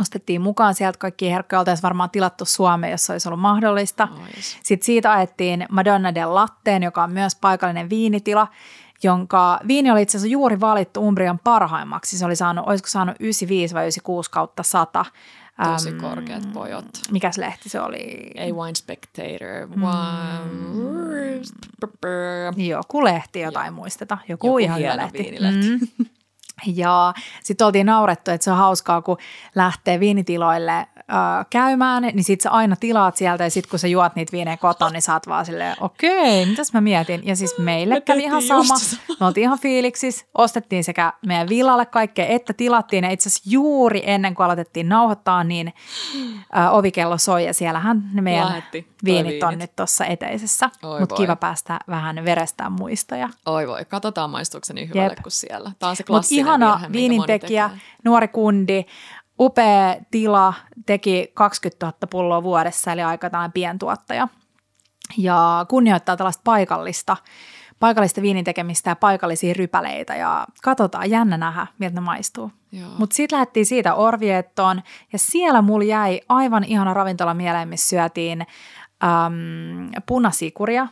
[0.00, 1.58] Ostettiin mukaan sieltä kaikki herkkuja.
[1.58, 4.08] Oltaisiin varmaan tilattu Suomeen, jos se olisi ollut mahdollista.
[4.22, 4.58] Ois.
[4.62, 8.48] Sitten siitä ajettiin Madonna del Latteen, joka on myös paikallinen viinitila,
[9.02, 12.18] jonka viini oli itse asiassa juuri valittu Umbrian parhaimmaksi.
[12.18, 15.04] Se oli saanut, olisiko saanut 95 vai 96 kautta 100.
[15.64, 16.84] Tosi korkeat pojot.
[17.10, 18.30] Mikäs lehti se oli?
[18.34, 19.66] Ei Wine Spectator.
[19.76, 19.82] Mm.
[19.82, 21.42] Wine...
[22.56, 24.18] Joku lehti, jotain muisteta.
[24.28, 25.38] Joku, Joku ihan hyvä hieno lehti.
[25.40, 26.06] Mm.
[26.66, 29.18] Ja sitten oltiin naurettu, että se on hauskaa, kun
[29.54, 30.86] lähtee viinitiloille äh,
[31.50, 34.90] käymään, niin sit sä aina tilaat sieltä ja sitten kun sä juot niitä viinejä kotona,
[34.90, 37.26] niin sä oot vaan silleen, okei, mitäs mä mietin.
[37.26, 38.74] Ja siis meille Me kävi ihan sama.
[39.20, 43.04] Me oltiin ihan fiiliksissä, ostettiin sekä meidän villalle kaikkea, että tilattiin.
[43.04, 45.72] Ja itse asiassa juuri ennen kuin aloitettiin nauhoittaa, niin
[46.56, 49.62] äh, ovikello soi ja siellähän ne meidän Lähetti toi viinit on viinit.
[49.62, 50.70] nyt tuossa eteisessä.
[51.00, 53.28] Mutta kiva päästä vähän verestään muistoja.
[53.46, 55.22] Oi voi, katsotaan maistuuko niin hyvälle Jep.
[55.22, 55.72] kuin siellä.
[55.78, 57.70] Tämä on se klassinen ihana virhe, viinintekijä,
[58.04, 58.84] nuori kundi,
[59.40, 60.54] upea tila,
[60.86, 64.28] teki 20 000 pulloa vuodessa, eli aika tällainen pientuottaja.
[65.16, 67.16] Ja kunnioittaa tällaista paikallista,
[67.80, 70.16] paikallista viinin tekemistä ja paikallisia rypäleitä.
[70.16, 72.52] Ja katsotaan, jännä nähdä, miltä ne maistuu.
[72.98, 74.82] Mutta sitten lähdettiin siitä Orviettoon,
[75.12, 78.46] ja siellä mulla jäi aivan ihana ravintola mieleen, missä syötiin
[79.04, 80.86] äm, punasikuria,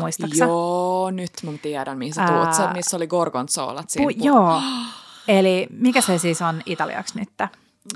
[0.00, 0.44] muistaaksä?
[0.44, 2.54] Joo, nyt mä tiedän, mihin sä tuut.
[2.54, 4.10] Se, missä oli gorgonzolat siinä.
[4.12, 4.62] Pu- joo.
[5.28, 7.28] Eli mikä se siis on italiaksi nyt?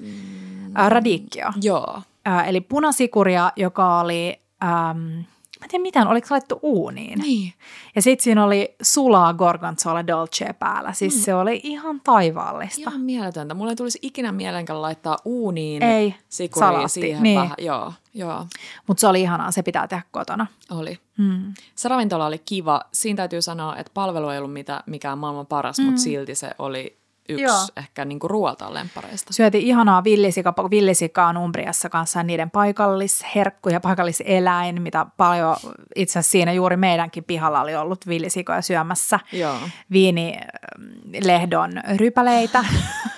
[0.03, 0.73] Mm.
[0.89, 1.53] Radicchio.
[1.63, 2.03] Joo.
[2.29, 5.25] Äh, eli punasikuria, joka oli, ähm, mä
[5.67, 7.19] en tiedä mitään, oliko se laittu uuniin?
[7.19, 7.53] Niin.
[7.95, 10.93] Ja sitten siinä oli sulaa gorgonzola dolce päällä.
[10.93, 11.21] Siis mm.
[11.21, 12.81] se oli ihan taivaallista.
[12.81, 13.55] Ihan mieletöntä.
[13.55, 17.41] Mulle ei tulisi ikinä mielenkään laittaa uuniin Ei, sikuria siihen niin.
[17.41, 17.57] vähän.
[17.59, 18.47] Joo, joo,
[18.87, 20.47] Mutta se oli ihanaa, se pitää tehdä kotona.
[20.71, 20.99] oli.
[21.19, 21.55] Mm.
[21.75, 22.81] Se ravintola oli kiva.
[22.93, 25.85] Siinä täytyy sanoa, että palvelu ei ollut mitä, mikään maailman paras, mm.
[25.85, 26.99] mutta silti se oli
[27.29, 27.67] yksi Joo.
[27.77, 29.33] ehkä niin kuin ruoaltaan lempareista.
[29.33, 35.57] Syötiin ihanaa villisika, villisika on Umbriassa kanssa niiden paikallisherkku ja paikalliseläin, mitä paljon
[35.97, 39.21] itse asiassa siinä juuri meidänkin pihalla oli ollut villisikoja syömässä.
[39.33, 39.59] Joo.
[39.93, 42.65] viinilehdon rypäleitä,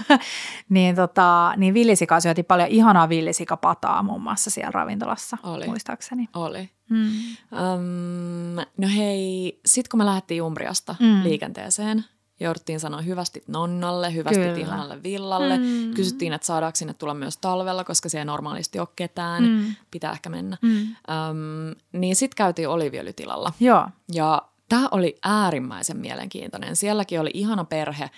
[0.68, 5.66] niin, tota, niin villisikaa syötiin paljon ihanaa villisikapataa muun muassa siellä ravintolassa, Oli.
[5.66, 6.28] muistaakseni.
[6.36, 6.70] Oli.
[6.90, 7.06] Mm.
[7.52, 11.06] Um, no hei, sit kun me lähdettiin Umbriasta Mm.
[11.06, 11.22] mm.
[11.24, 12.04] liikenteeseen
[12.40, 14.56] jouduttiin sanoa hyvästi nonnalle, hyvästi Kyllä.
[14.56, 15.58] ihanalle villalle.
[15.58, 15.94] Mm.
[15.94, 19.42] Kysyttiin, että saadaanko sinne tulla myös talvella, koska siellä ei normaalisti ole ketään.
[19.44, 19.74] Mm.
[19.90, 20.56] Pitää ehkä mennä.
[20.62, 20.78] Mm.
[20.80, 23.52] Öm, niin sitten käytiin oliviöljytilalla.
[23.60, 23.86] Joo.
[24.12, 26.76] Ja tämä oli äärimmäisen mielenkiintoinen.
[26.76, 28.10] Sielläkin oli ihana perhe.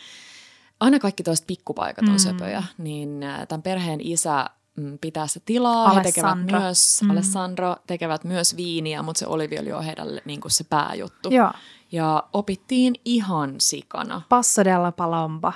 [0.80, 2.18] Aina kaikki toiset pikkupaikat on Mm.
[2.18, 2.62] söpöjä.
[2.78, 4.46] Niin tämän perheen isä
[4.76, 5.88] mm, pitää se tilaa.
[5.92, 6.60] He tekevät Alessandro.
[6.60, 7.10] myös, Mm.
[7.10, 11.30] Alessandro tekevät myös viiniä, mutta se oliviöljy on heidän niin kuin se pääjuttu.
[11.30, 11.52] Joo.
[11.92, 14.22] Ja opittiin ihan sikana.
[14.28, 15.52] Passo della Palomba.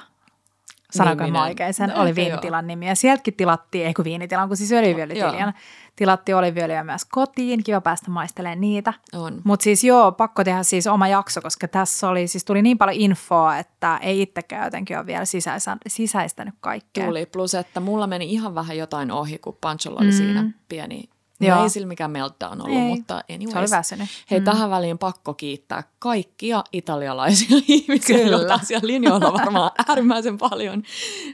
[0.92, 1.88] Sanoinko mä oikein sen?
[1.90, 2.88] No, Oli viinitilan nimi.
[2.88, 5.54] Ja sieltäkin tilattiin, ei kun viinitilan, kun siis öljyviöljytilan.
[5.96, 7.64] Tilattiin oliviöljyä myös kotiin.
[7.64, 8.92] Kiva päästä maistelemaan niitä.
[9.12, 9.40] On.
[9.44, 12.96] Mutta siis joo, pakko tehdä siis oma jakso, koska tässä oli, siis tuli niin paljon
[13.00, 17.06] infoa, että ei itsekään jotenkin ole vielä sisäisä, sisäistänyt kaikkea.
[17.06, 17.26] Tuli.
[17.26, 20.16] Plus, että mulla meni ihan vähän jotain ohi, kun Pancholla oli Mm.
[20.16, 21.04] siinä pieni...
[21.40, 21.62] Joo.
[21.62, 22.88] Ei sillä mikään meltdown ollut, Ei.
[22.88, 23.52] mutta anyways.
[23.52, 24.08] Se oli väsynyt.
[24.30, 24.44] Hei, Mm.
[24.44, 28.30] tähän väliin pakko kiittää kaikkia italialaisia ihmisiä, Kyllä.
[28.36, 30.82] joita on siellä linjoilla varmaan äärimmäisen paljon.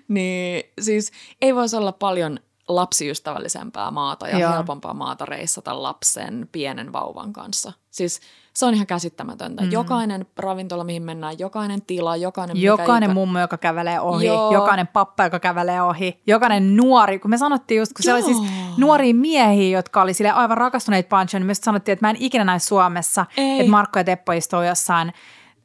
[0.09, 2.38] Niin siis ei voisi olla paljon
[2.77, 4.53] lapsiystävällisempää maata ja Joo.
[4.53, 7.73] helpompaa maata reissata lapsen pienen vauvan kanssa.
[7.91, 8.21] Siis
[8.55, 9.62] se on ihan käsittämätöntä.
[9.62, 9.73] Mm.
[9.73, 12.57] Jokainen ravintola, mihin mennään, jokainen tila, jokainen...
[12.57, 14.53] mikä Jokainen ikä- mummo, joka kävelee ohi, Joo.
[14.53, 18.39] jokainen pappa, joka kävelee ohi, jokainen nuori, kun me sanottiin just, kun se oli siis
[18.77, 22.45] nuoria miehiä, jotka oli sille aivan rakastuneita Panchoon, niin me sanottiin, että mä en ikinä
[22.45, 23.61] näe Suomessa, Ei.
[23.61, 25.12] että Markko ja Teppo istuu jossain,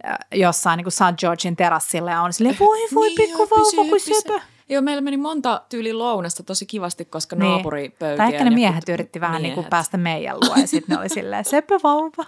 [0.08, 1.20] äh, jossain niin kuin St.
[1.20, 4.40] Georgein terassilla ja on silleen, voi voi Niin, pikku vauva, kun söpö.
[4.70, 7.50] Joo, meillä meni monta tyyli lounasta tosi kivasti, koska Niin.
[7.52, 8.18] naapuripöytien...
[8.18, 9.70] Tai ehkä ne miehet yritti vähän niin kuin miehet.
[9.70, 12.26] päästä meidän luo ja sitten ne oli silleen, söpö vauva.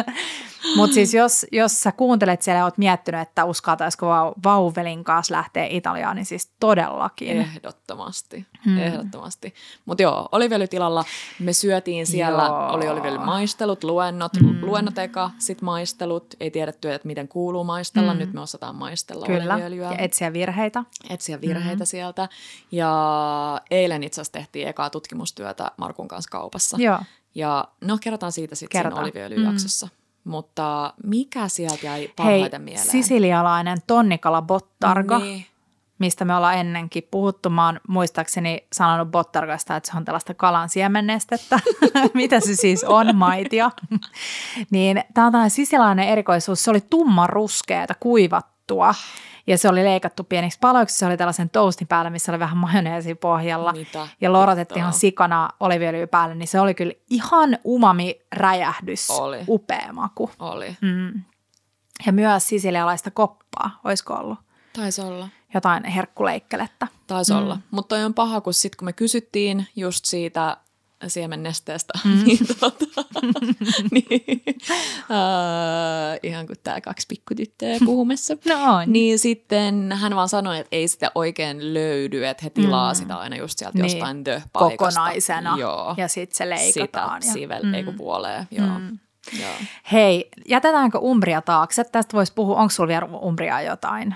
[0.76, 5.34] Mutta siis jos, jos sä kuuntelet siellä ja oot miettinyt, että uskaltaisiko vau- vauvelin kanssa
[5.34, 7.36] lähteä Italiaan, niin siis todellakin.
[7.36, 8.78] Ehdottomasti, Hmm.
[8.78, 9.54] ehdottomasti.
[9.86, 11.04] Mutta joo, olivöljytilalla
[11.38, 12.72] me syötiin siellä, Joo.
[12.72, 14.48] oli olivöljymaistelut, luennot, Mm.
[14.48, 14.64] mm.
[14.66, 16.34] luennot eka, sit maistelut.
[16.40, 18.18] Ei tiedetty, että miten kuuluu maistella, Mm.
[18.18, 19.90] nyt me osataan maistella Kyllä, oliviöljyä.
[19.90, 20.84] ja etsiä virheitä.
[21.10, 21.86] etsiä virheitä mm.
[21.86, 22.28] sieltä.
[22.72, 26.76] Ja eilen itse asiassa tehtiin ekaa tutkimustyötä Markun kanssa kaupassa.
[26.80, 26.98] Joo.
[27.34, 29.86] Ja no, kerrotaan siitä sitten siinä oliviöljyjaksossa.
[29.86, 30.30] Mm.
[30.30, 32.86] Mutta mikä sieltä jäi Hei, parhaiten mieleen?
[32.90, 35.46] sisilialainen tonnikala bottargo, Niin.
[36.00, 37.50] Mistä me ollaan ennenkin puhuttu.
[37.50, 41.60] Mä oon muistaakseni sanonut bottargoista, että se on tällaista kalan siemennestettä.
[42.14, 43.70] Mitä se siis on, maitia.
[44.70, 46.64] niin tämä on tällainen sisilialainen erikoisuus.
[46.64, 48.94] Se oli tumman ruskeata, kuivattua.
[49.46, 50.98] Ja se oli leikattu pieniksi paloiksi.
[50.98, 53.72] Se oli tällaisen toastin päällä, missä oli vähän majoneesia pohjalla.
[53.72, 54.08] Mitä?
[54.20, 56.34] Ja lorotettiin ihan sikana oliviöljyä päälle.
[56.34, 59.10] Niin se oli kyllä ihan umami-räjähdys.
[59.10, 59.38] Oli.
[59.48, 60.30] Upea maku.
[60.38, 60.76] Oli.
[60.80, 61.22] Mm.
[62.06, 64.38] Ja myös sisilialaista koppaa, olisiko ollut
[64.72, 65.28] Taisi olla.
[65.54, 66.86] Jotain herkkuleikkelettä.
[67.06, 67.38] Taisi Mm.
[67.38, 67.44] mm.
[67.44, 67.58] olla.
[67.70, 70.56] Mutta toi on paha, kun sitten kun me kysyttiin just siitä
[71.06, 72.10] siemennesteestä, Mm.
[72.10, 72.24] mm.
[72.26, 72.84] niin, tota,
[73.90, 74.42] niin
[75.10, 78.34] äh, ihan kuin tämä kaksi pikkutyttöä puhumassa.
[78.48, 78.92] No on.
[78.92, 82.96] Niin sitten hän vaan sanoi, että ei sitä oikein löydy, että he tilaa Mm.
[82.96, 83.02] mm.
[83.02, 83.84] sitä aina just sieltä Niin.
[83.92, 85.00] jostain the-paikasta.
[85.00, 85.56] Kokonaisena.
[85.58, 85.94] Joo.
[85.96, 87.22] Ja sitten se leikataan.
[87.22, 87.68] Sitä ja, sivel, Mm.
[87.68, 87.74] mm.
[87.74, 88.48] ei kun puoleen.
[88.50, 88.78] Joo.
[88.78, 88.98] Mm.
[89.40, 89.50] Joo.
[89.92, 91.84] Hei, jätetäänkö Umbria taakse?
[91.84, 94.14] Tästä voisi puhua, onko sulla vielä Umbriaa jotain?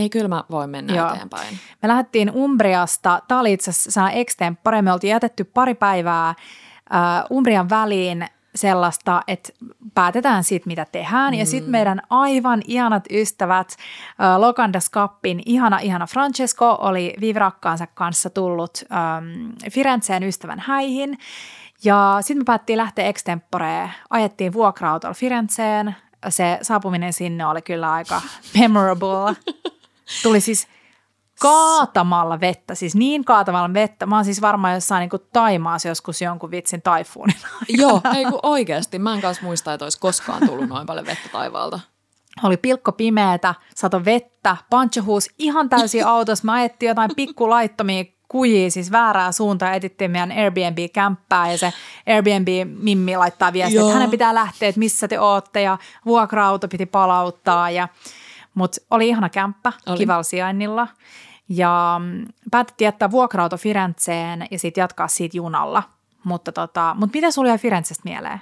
[0.00, 1.14] Ei, kyllä mä voin mennä Joo.
[1.14, 1.58] Eteenpäin.
[1.82, 6.36] Me lähdettiin Umbriasta, tämä oli itse asiassa extempore, me oltiin jätetty pari päivää äh,
[7.30, 9.52] Umbrian väliin sellaista, että
[9.94, 11.34] päätetään siitä, mitä tehdään.
[11.34, 11.38] Mm.
[11.38, 13.76] Ja sitten meidän aivan ihanat ystävät,
[14.22, 21.18] äh, Locandas Kappin ihana, ihana Francesco oli viivirakkaansa kanssa tullut ähm, Firenzeen ystävän häihin.
[21.84, 25.96] Ja sitten me päättiin lähteä extemporeen, ajettiin vuokra-autolla Firenzeen.
[26.28, 28.20] Se saapuminen sinne oli kyllä aika
[28.58, 29.36] memorable.
[30.22, 30.68] Tuli siis
[31.40, 34.06] kaatamalla vettä, siis niin kaatamalla vettä.
[34.06, 37.36] Mä oon siis varmaan jossain niin Taimaassa joskus jonkun vitsin taifuunin
[37.68, 38.98] Joo, ei kun oikeasti.
[38.98, 41.80] Mä en kanssa muista, että olisi koskaan tullut noin paljon vettä taivaalta.
[42.42, 46.44] Oli pilkko pimeätä, sato vettä, Pancho huusi ihan täysin autossa.
[46.44, 51.72] Me ajettiin jotain pikkulaittomia kujia, siis väärää suuntaan, etittiin meidän Airbnb-kämppää ja se
[52.06, 57.70] Airbnb-mimmi laittaa viestiä, että hänen pitää lähteä, että missä te ootte ja vuokra-auto piti palauttaa
[57.70, 57.88] ja
[58.60, 59.98] mutta oli ihana kämppä Oli.
[59.98, 60.88] kivalla sijainnilla.
[61.48, 65.82] Ja mm, päätettiin jättää vuokra-auto Firenzeen ja sitten jatkaa siitä junalla.
[66.24, 68.40] Mutta tota, mut mitä sulla jäi Firenzestä mieleen?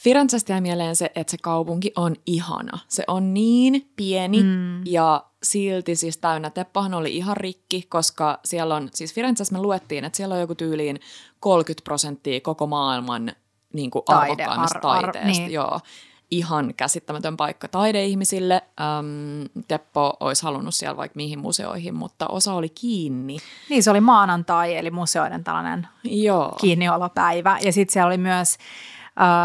[0.00, 2.78] Firenzestä jäi mieleen se, että se kaupunki on ihana.
[2.88, 4.86] Se on niin pieni mm.
[4.86, 6.50] ja silti siis täynnä.
[6.50, 10.54] Teppahan oli ihan rikki, koska siellä on, siis Firenzessä me luettiin, että siellä on joku
[10.54, 11.00] tyyliin
[11.40, 13.32] 30 prosenttia koko maailman
[13.72, 15.42] niin kuin Taide, arvokkaimmasta ar- ar- taiteesta.
[15.42, 15.52] niin.
[15.52, 15.80] Joo.
[16.30, 18.62] Ihan käsittämätön paikka taideihmisille.
[18.80, 23.36] Öm, Teppo olisi halunnut siellä vaikka mihin museoihin, mutta osa oli kiinni.
[23.70, 26.56] Niin se oli maanantai, eli museoiden tällainen Joo.
[26.60, 27.58] kiinniolopäivä.
[27.62, 28.58] Ja sitten siellä oli myös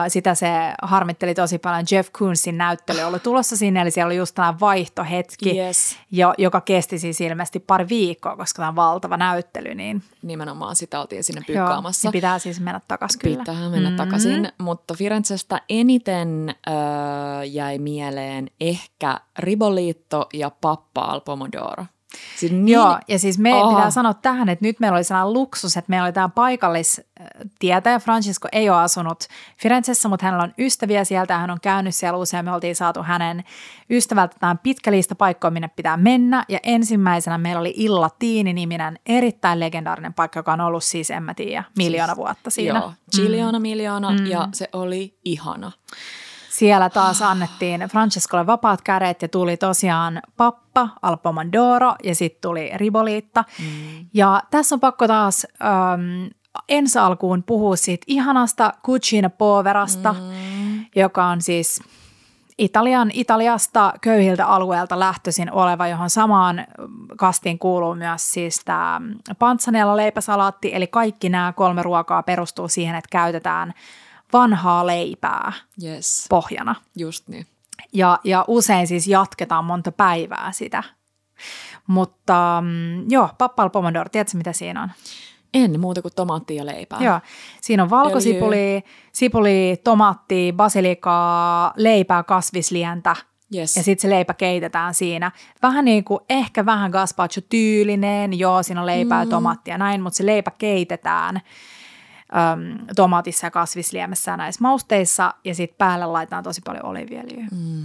[0.08, 0.48] sitä se
[0.82, 1.86] harmitteli tosi paljon.
[1.92, 5.98] Jeff Koonsin näyttely oli tulossa sinne, eli siellä oli just tämä vaihtohetki, Yes.
[6.12, 9.76] jo, joka kesti siis ilmeisesti pari viikkoa, koska tämä on valtava näyttely.
[9.76, 12.08] Niin, Nimenomaan sitä oltiin sinne joo, pyykkaamassa.
[12.08, 13.38] niin pitää siis mennä takaisin kyllä.
[13.38, 13.96] Pitää mennä mm-hmm.
[13.96, 21.86] takaisin, mutta Firenzestä eniten öö, jäi mieleen ehkä Ribolito ja Pappa al Pomodoro.
[22.38, 23.76] Siis niin, Joo, ja siis me Aha.
[23.76, 28.00] pitää sanoa tähän, että nyt meillä oli sellainen luksus, että meillä oli tämä paikallistietäjä.
[28.00, 29.24] Francesco ei ole asunut
[29.58, 32.46] Firenzessä, mutta hänellä on ystäviä sieltä ja hän on käynyt siellä usein.
[32.46, 33.44] Me oltiin saatu hänen
[33.90, 36.46] ystävältään pitkä lista paikkoja, minne pitää mennä.
[36.50, 41.34] Ja ensimmäisenä meillä oli Illa Tiini-niminen erittäin legendaarinen paikka, joka on ollut siis, en mä
[41.34, 42.80] tiedä, miljoona vuotta siinä.
[42.80, 44.26] Joo, Chiliona miljoona mm.
[44.26, 45.72] ja se oli ihana.
[46.60, 52.72] Siellä taas annettiin Francescolle vapaat kädet ja tuli tosiaan pappa, al pomodoro ja sitten tuli
[52.76, 53.44] riboliitta.
[53.60, 54.06] Mm.
[54.14, 56.30] Ja tässä on pakko taas äm,
[56.70, 60.86] ensi alkuun puhua siitä ihanasta cucina poverasta, mm.
[60.96, 61.82] joka on siis
[62.58, 66.66] Italian, Italiasta köyhiltä alueelta lähtöisin oleva, johon samaan
[67.18, 69.02] kastiin kuuluu myös siis tämä
[69.40, 73.74] panzanella leipäsalaatti, eli kaikki nämä kolme ruokaa perustuu siihen, että käytetään
[74.34, 75.52] vanhaa leipää
[75.84, 76.76] Yes, pohjana.
[76.96, 77.48] just niin.
[77.94, 80.84] Ja, ja usein siis jatketaan monta päivää sitä.
[81.88, 84.92] Mutta mm, joo, pappal pomodoro, tiedätkö mitä siinä on?
[85.54, 87.00] En muuta kuin tomaattia ja leipää.
[87.02, 87.20] Joo,
[87.62, 93.16] siinä on valkosipuli, sipuli, tomaatti, basilikaa, leipää, kasvislientä
[93.56, 93.78] Yes.
[93.78, 95.32] ja sitten se leipä keitetään siinä.
[95.62, 100.18] Vähän niin kuin ehkä vähän gazpacho-tyylinen, joo, siinä on leipää ja tomaattia ja näin, mutta
[100.18, 101.42] se leipä keitetään
[102.36, 107.48] äm, tomaatissa ja kasvisliemessä ja näissä mausteissa ja sitten päälle laitetaan tosi paljon oliiviöljyä.
[107.52, 107.84] Mm.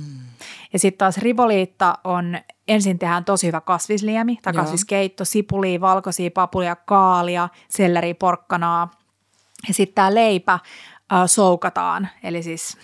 [0.73, 2.39] Ja sitten taas riboliitta on,
[2.69, 4.63] ensin tehdään tosi hyvä kasvisliemi tai Joo.
[4.63, 8.91] kasviskeitto, sipulia, valkoisia papulia, kaalia, selleri, porkkanaa.
[9.69, 10.61] Ja sitten tämä leipä äh,
[11.27, 12.77] soukataan, eli siis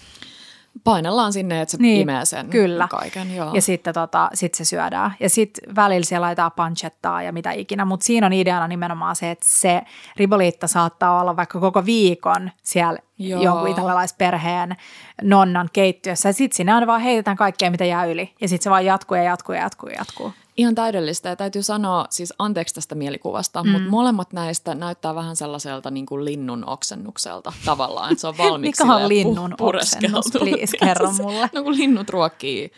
[0.85, 2.89] Painellaan sinne, että se Niin, imee sen kyllä.
[2.91, 3.37] kaiken.
[3.37, 3.55] Joo.
[3.55, 5.15] Ja sitten tota, sit se syödään.
[5.21, 7.85] Ja sitten välillä siellä laitetaan pancettaa ja mitä ikinä.
[7.85, 9.83] Mutta siinä on ideana nimenomaan se, että se
[10.17, 13.43] riboliitta saattaa olla vaikka koko viikon siellä Joo.
[13.43, 14.77] jonkun italialaisperheen
[15.23, 16.29] nonnan keittiössä.
[16.29, 18.35] Ja sitten sinne aina vaan heitetään kaikkea, mitä jää yli.
[18.41, 20.33] Ja sitten se vaan jatkuu ja jatkuu ja jatkuu ja jatkuu.
[20.57, 23.71] Ihan täydellistä ja täytyy sanoa, siis anteeksi tästä mielikuvasta, mm.
[23.71, 28.95] mutta molemmat näistä näyttää vähän sellaiselta niin kuin linnun oksennukselta tavallaan, se on valmiiksi Mikä
[28.95, 30.19] on linnun pureskeltu.
[30.19, 30.49] oksennus?
[30.49, 31.51] Please, kerro mulle.
[31.55, 32.73] No kun linnut ruokkii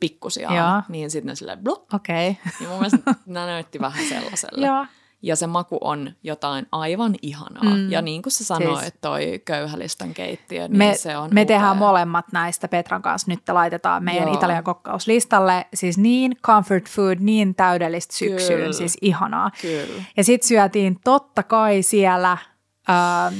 [0.00, 1.94] pikkusia, niin sitten ne silleen blup.
[1.94, 2.30] Okei.
[2.30, 2.52] Okay.
[2.60, 4.66] Ja mun mielestä nämä näytti vähän sellaiselle.
[4.68, 4.86] Joo.
[5.22, 7.64] Ja se maku on jotain aivan ihanaa.
[7.76, 7.90] Mm.
[7.92, 11.46] Ja niin kuin sä sanoit, Siis- toi köyhälistön keittiö, niin Me, se on me upea.
[11.56, 13.30] tehdään molemmat näistä Petran kanssa.
[13.30, 14.34] Nyt laitetaan meidän Joo.
[14.34, 15.66] Italian kokkauslistalle.
[15.74, 18.58] Siis niin comfort food, niin täydellistä syksyyn.
[18.60, 18.72] Kyllä.
[18.72, 19.50] Siis ihanaa.
[19.62, 20.02] Kyllä.
[20.16, 23.32] Ja sitten syötiin totta kai siellä äh,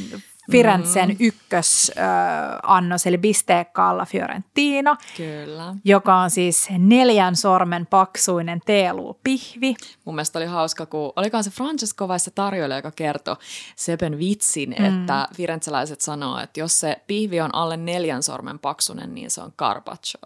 [0.50, 1.16] Firenzen mm.
[1.20, 5.74] ykkösannos, eli bistecca alla Fiorentina, Kyllä.
[5.84, 9.74] joka on siis neljän sormen paksuinen teeluupihvi.
[10.04, 13.36] Mun mielestä oli hauska, kun olikohan se Francesco vai se tarjoilija, joka kertoi
[13.76, 14.84] Sepen vitsin, mm.
[14.84, 19.52] että firenzeläiset sanoo, että jos se pihvi on alle neljän sormen paksunen, niin se on
[19.52, 20.20] carpaccio.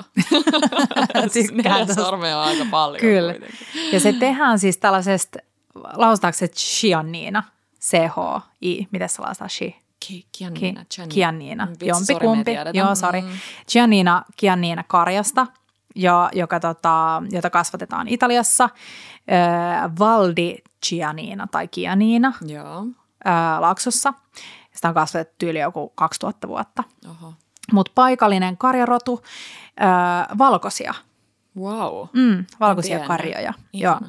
[1.32, 2.02] siis Tykkään neljä tosta.
[2.02, 3.32] sormea on aika paljon Kyllä.
[3.32, 3.66] kuitenkin.
[3.92, 5.38] Ja se tehdään siis tällaisesta,
[5.74, 7.42] lausutaanko se chianina,
[7.80, 9.81] C-H-I, miten se lausutaan chi?
[10.06, 11.14] Ki- Kianina, Ki- Gianni.
[11.14, 12.78] Kianniina, vitsi, sori, me ei jompikumpi.
[12.78, 13.20] Joo, sori.
[13.22, 13.28] Mm.
[13.72, 15.46] Giannina, Giannina karjasta,
[15.94, 18.64] jo, joka, tota, jota kasvatetaan Italiassa.
[18.64, 20.56] Ö, Valdi
[20.88, 22.82] Giannina tai Giannina Joo,
[23.26, 23.30] ö,
[23.60, 24.14] Laaksossa.
[24.72, 26.84] Sitä on kasvatettu yli joku 2000 vuotta.
[27.72, 29.22] Mutta paikallinen karjarotu,
[29.80, 29.84] ö,
[30.38, 30.94] valkoisia.
[31.58, 32.08] Wow.
[32.12, 33.52] Mm, valkoisia karjoja.
[33.72, 34.00] Joo.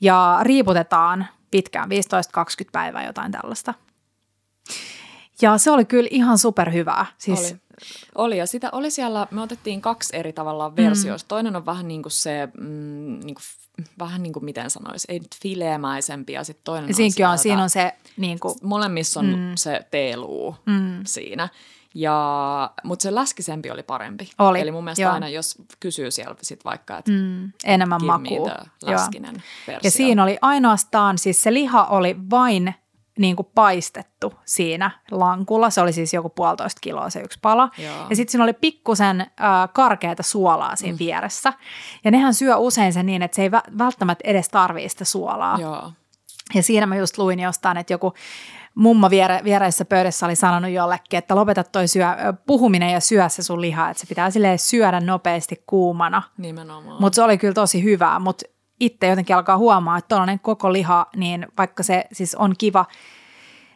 [0.00, 1.92] Ja riiputetaan pitkään, 15-20
[2.72, 3.74] päivää jotain tällaista.
[5.44, 7.06] Ja se oli kyllä ihan superhyvää.
[7.18, 7.60] Siis, Oli.
[8.14, 11.26] Oli, ja sitä oli siellä, me otettiin kaksi eri tavalla versioista.
[11.26, 11.28] Mm.
[11.28, 13.44] Toinen on vähän niin kuin se, mm, niin kuin,
[13.98, 17.62] vähän niin kuin miten sanoisi, ei nyt fileemäisempi, ja sitten toinen Ja siinäkin on, siinä
[17.62, 19.52] on se niin kuin, Molemmissa on mm.
[19.54, 21.00] se teeluu mm.
[21.06, 21.48] siinä.
[21.94, 24.30] Ja, mutta se läskisempi oli parempi.
[24.38, 25.12] Oli, Eli mun mielestä joo.
[25.12, 27.18] aina, jos kysyy siellä sit vaikka, että mm.
[27.18, 28.50] mm, enemmän makua.
[28.50, 28.92] the Joo.
[28.92, 29.80] läskinen versio.
[29.82, 32.74] Ja siinä oli ainoastaan, siis se liha oli vain
[33.18, 35.70] niin kuin paistettu siinä lankulla.
[35.70, 37.70] Se oli siis joku puolitoista kiloa se yksi pala.
[37.78, 38.06] Joo.
[38.10, 39.28] Ja sitten siinä oli pikkusen äh,
[39.72, 40.98] karkeata suolaa siinä mm.
[40.98, 41.52] vieressä.
[42.04, 45.58] Ja nehän syö usein sen niin, että se ei vä- välttämättä edes tarvii sitä suolaa.
[45.60, 45.92] Joo.
[46.54, 48.14] Ja siinä mä just luin jostain, että joku
[48.74, 52.06] mummo viere, viereisessä pöydässä oli sanonut jollekin, että lopeta toi syö,
[52.46, 56.22] puhuminen ja syö se sun liha, että se pitää silleen syödä nopeasti kuumana.
[56.38, 57.00] Nimenomaan.
[57.00, 58.44] Mutta se oli kyllä tosi hyvää, mutta
[58.80, 62.86] itse jotenkin alkaa huomaa, että tuollainen koko liha, niin vaikka se siis on kiva,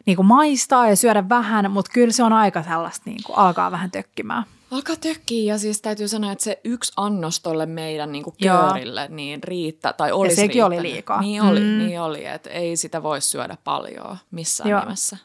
[0.05, 3.71] niin kuin maistaa ja syödä vähän, mutta kyllä se on aika sellaista niin kuin alkaa
[3.71, 4.43] vähän tökkimään.
[4.71, 9.43] Alkaa tökkiä ja siis täytyy sanoa, että se yksi annos tolle meidän niin köörille niin
[9.43, 10.79] riittää, tai olisi ja sekin riittänyt.
[10.79, 11.21] oli liikaa.
[11.21, 11.77] Niin oli, mm.
[11.77, 14.79] niin oli, että ei sitä voi syödä paljon missään Joo.
[14.79, 15.17] nimessä.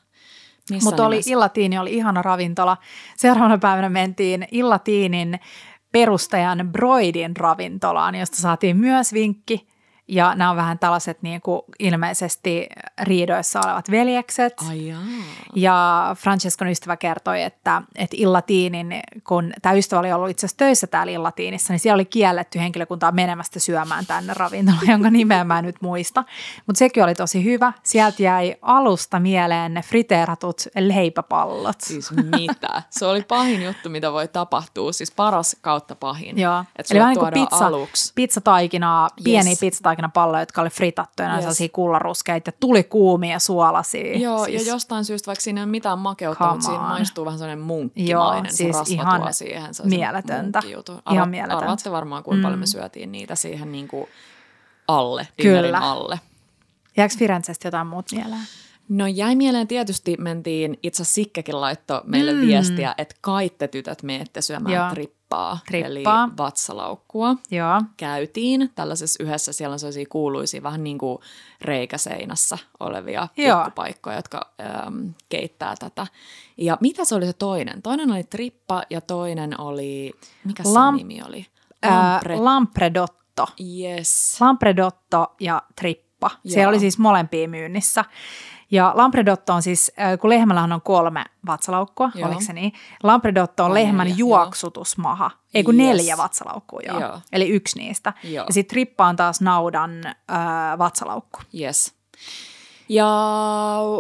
[0.83, 2.77] Mutta oli Illatiini oli ihana ravintola.
[3.17, 5.41] Seuraavana päivänä mentiin Illatiinin
[5.95, 9.67] perustajan Broidin ravintolaan, josta saatiin myös vinkki
[10.09, 12.69] ja nämä on vähän tällaiset niin kuin ilmeisesti
[13.03, 14.55] riidoissa olevat veljekset.
[14.69, 15.01] Ai jaa.
[15.55, 20.87] Ja Francescon ystävä kertoi, että, että Illatiinin, kun tämä ystävä oli ollut itse asiassa töissä
[20.87, 25.65] täällä Illatiinissa, niin siellä oli kielletty henkilökuntaa menemästä syömään tänne ravintolaan, jonka nimeä mä en
[25.65, 26.25] nyt muista.
[26.67, 27.73] Mutta sekin oli tosi hyvä.
[27.83, 31.81] Sieltä jäi alusta mieleen ne friteeratut leipäpallot.
[31.81, 32.83] Siis mitä?
[32.91, 34.93] Se oli pahin juttu, mitä voi tapahtua.
[34.93, 36.39] Siis paras kautta pahin.
[36.39, 36.65] Joo.
[36.91, 38.13] Eli vähän niin kuin pizza, aluksi.
[38.15, 39.61] pizzataikinaa, pieni yes.
[39.61, 41.39] pizzataikinaa palloja, jotka oli fritattuja, yes.
[41.39, 44.19] sellaisia kullaruskeita, tuli kuumia suolasia.
[44.19, 44.67] Joo, siis...
[44.67, 48.45] ja jostain syystä, vaikka siinä ei ole mitään makeutta, mutta siinä maistuu vähän sellainen munkkimainen,
[48.45, 49.75] Joo, siis se ihan siihen.
[49.75, 50.59] Se mieletöntä.
[50.59, 51.59] Arva, ihan mieletöntä.
[51.59, 52.43] Arvaatte varmaan, kuinka mm.
[52.43, 52.69] paljon me mm.
[52.69, 54.07] syötiin niitä siihen niin kuin
[54.89, 55.79] alle, Kyllä.
[55.79, 56.21] alle.
[56.97, 58.41] Jääkö Firenzestä jotain muut mieleen?
[58.89, 62.41] No jäi mieleen tietysti, mentiin, itse Sikkekin laittoi meille mm.
[62.41, 64.91] viestiä, että kaitte tytöt meette syömään Joo.
[64.91, 66.05] trippaa, trippaa, eli
[66.39, 67.37] vatsalaukkua.
[67.51, 67.83] Joo.
[67.97, 71.19] Käytiin tällaisessa yhdessä, siellä on sellaisia kuuluisia vähän niin kuin
[71.61, 76.07] reikäseinässä olevia pikkupaikkoja, jotka ähm, keittää tätä.
[76.57, 77.83] Ja mitä se oli se toinen?
[77.83, 80.13] Toinen oli trippa ja toinen oli,
[80.45, 81.47] mikä Lam- se nimi oli?
[81.87, 83.47] Lampre- Lampredotto.
[83.81, 84.41] Yes.
[84.41, 86.31] Lampredotto ja trippa.
[86.45, 86.53] Joo.
[86.55, 88.05] Siellä oli siis molempia myynnissä.
[88.75, 92.29] Ja Lampredotto on siis, äh, kun lehmällähän on kolme vatsalaukkua, joo.
[92.29, 92.73] oliko se niin?
[93.03, 95.41] Lampredotto on, on lehmän neljä, juoksutusmaha, joo.
[95.55, 95.89] ei kun yes.
[95.89, 97.01] neljä vatsalaukkua, joo.
[97.01, 97.19] joo.
[97.33, 98.13] Eli yksi niistä.
[98.25, 98.47] Joo.
[98.47, 101.41] Ja sitten trippa on taas naudan äh, vatsalaukku.
[101.61, 101.95] Yes.
[102.89, 103.09] Ja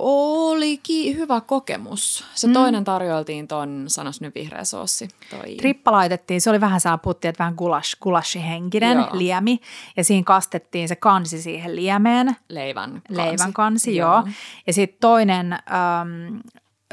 [0.02, 2.24] olikin hyvä kokemus.
[2.34, 2.52] Se mm.
[2.52, 5.08] toinen tarjoiltiin ton, sanos nyt vihreä soossi.
[5.30, 5.56] Toi.
[5.56, 9.08] Trippa laitettiin, se oli vähän saa putti, että vähän gulash, gulashi-henkinen joo.
[9.12, 9.60] liemi.
[9.96, 12.36] Ja siinä kastettiin se kansi siihen liemeen.
[12.48, 13.22] Leivän kansi.
[13.22, 14.12] Leivän kansi, joo.
[14.12, 14.28] joo.
[14.66, 16.40] Ja sitten toinen äm,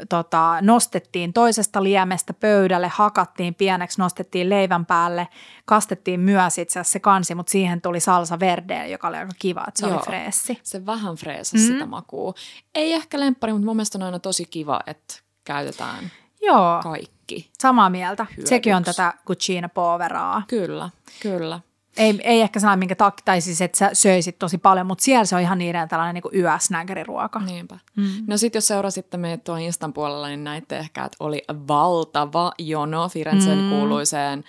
[0.08, 5.28] tota, nostettiin toisesta liemestä pöydälle, hakattiin pieneksi, nostettiin leivän päälle,
[5.64, 9.64] kastettiin myös itse asiassa se kansi, mutta siihen tuli salsa verde, joka oli aika kiva,
[9.68, 10.58] että se Joo, oli freessi.
[10.62, 11.72] Se vähän freesasi mm.
[11.72, 12.34] sitä makua.
[12.74, 15.14] Ei ehkä lemppari, mutta mun mielestä on aina tosi kiva, että
[15.44, 16.10] käytetään
[16.42, 16.80] Joo.
[16.82, 17.50] kaikki.
[17.58, 18.24] Samaa mieltä.
[18.24, 18.48] Hyödyksi.
[18.48, 20.42] Sekin on tätä cucina poveraa.
[20.48, 20.90] Kyllä,
[21.20, 21.60] kyllä.
[21.96, 25.24] Ei, ei ehkä sellainen, minkä takia, tai siis, että sä söisit tosi paljon, mutta siellä
[25.24, 27.38] se on ihan niiden tällainen niin yösnägeriruoka.
[27.40, 27.78] Niinpä.
[27.96, 28.24] Mm.
[28.26, 33.08] No sitten jos seurasitte meitä tuon Instan puolella, niin näitte ehkä, että oli valtava jono
[33.08, 33.70] Firenzen mm.
[33.70, 34.44] kuuluiseen,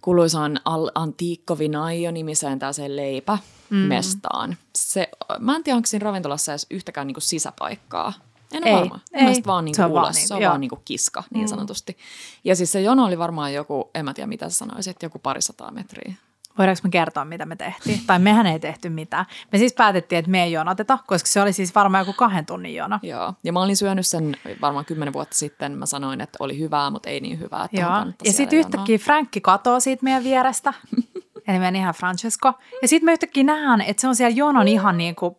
[0.00, 4.50] kuuluisaan Al Antico Vinaio-nimiseen tällaiseen leipämestaan.
[4.50, 4.56] Mm.
[4.76, 5.08] Se,
[5.38, 8.12] mä en tiedä, onko siinä ravintolassa edes yhtäkään niin kuin sisäpaikkaa.
[8.52, 9.00] En ole ei, varma.
[9.12, 9.22] Ei.
[9.22, 10.02] Mielestäni vaan niin se on ulos.
[10.02, 11.48] Vaan niin, se on vaan niin kuin kiska, niin mm.
[11.48, 11.98] sanotusti.
[12.44, 15.70] Ja siis se jono oli varmaan joku, en mä tiedä mitä sä sanoisit, joku parisataa
[15.70, 16.14] metriä.
[16.58, 18.00] Voidaanko me kertoa, mitä me tehtiin?
[18.06, 19.26] Tai mehän ei tehty mitään.
[19.52, 22.74] Me siis päätettiin, että me ei jonoteta, koska se oli siis varmaan joku kahden tunnin
[22.74, 22.98] jono.
[23.02, 25.72] Joo, ja mä olin syönyt sen varmaan kymmenen vuotta sitten.
[25.72, 27.64] Mä sanoin, että oli hyvää, mutta ei niin hyvää.
[27.64, 27.90] Että Joo,
[28.24, 30.74] ja sitten yhtäkkiä Frankki katoo siitä meidän vierestä.
[31.48, 32.52] Eli meidän ihan Francesco.
[32.82, 35.36] Ja sitten me yhtäkkiä nähdään, että se on siellä jonon ihan niin kuin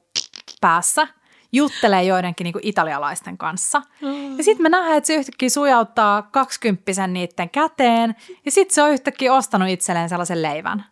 [0.61, 1.07] päässä
[1.51, 3.81] juttelee joidenkin niin kuin italialaisten kanssa.
[4.37, 8.15] Ja sitten me nähdään, että se yhtäkkiä sujauttaa kaksikymppisen niiden käteen.
[8.45, 10.85] Ja sitten se on yhtäkkiä ostanut itselleen sellaisen leivän.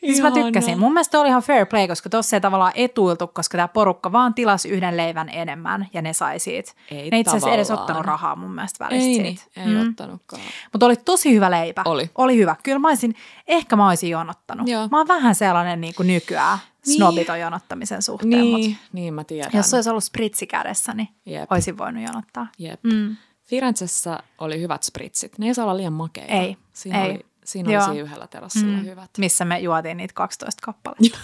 [0.00, 0.78] Siis mä tykkäsin.
[0.78, 4.34] Mun mielestä oli ihan fair play, koska tossa ei tavallaan etuiltu, koska tämä porukka vaan
[4.34, 6.72] tilasi yhden leivän enemmän ja ne sai siitä.
[6.90, 9.42] Ei ne itse asiassa edes ottanut rahaa mun mielestä välistä ei, siitä.
[9.56, 9.88] Niin, ei mm.
[9.88, 10.42] ottanutkaan.
[10.72, 11.82] Mutta oli tosi hyvä leipä.
[11.84, 12.10] Oli.
[12.14, 12.56] Oli hyvä.
[12.62, 13.14] Kyllä mä olisin,
[13.46, 14.68] ehkä mä olisin jonottanut.
[14.68, 14.88] Joo.
[14.88, 16.96] Mä oon vähän sellainen niin kuin nykyään niin.
[16.96, 18.30] snobiton jonottamisen suhteen.
[18.30, 19.50] Niin, mut niin mä tiedän.
[19.54, 21.52] Jos se olisi ollut spritsi kädessä, niin Jep.
[21.52, 22.46] olisin voinut jonottaa.
[22.58, 22.80] Jep.
[22.82, 23.16] Mm.
[23.44, 25.38] Firenzessä oli hyvät spritsit.
[25.38, 26.32] Ne ei saa olla liian makeita.
[26.32, 27.10] Ei, Siinä ei.
[27.10, 27.90] Oli Siinä Joo.
[27.90, 28.84] oli yhdellä terassilla mm.
[28.84, 29.10] hyvät.
[29.18, 31.18] Missä me juotiin niitä 12 kappaletta.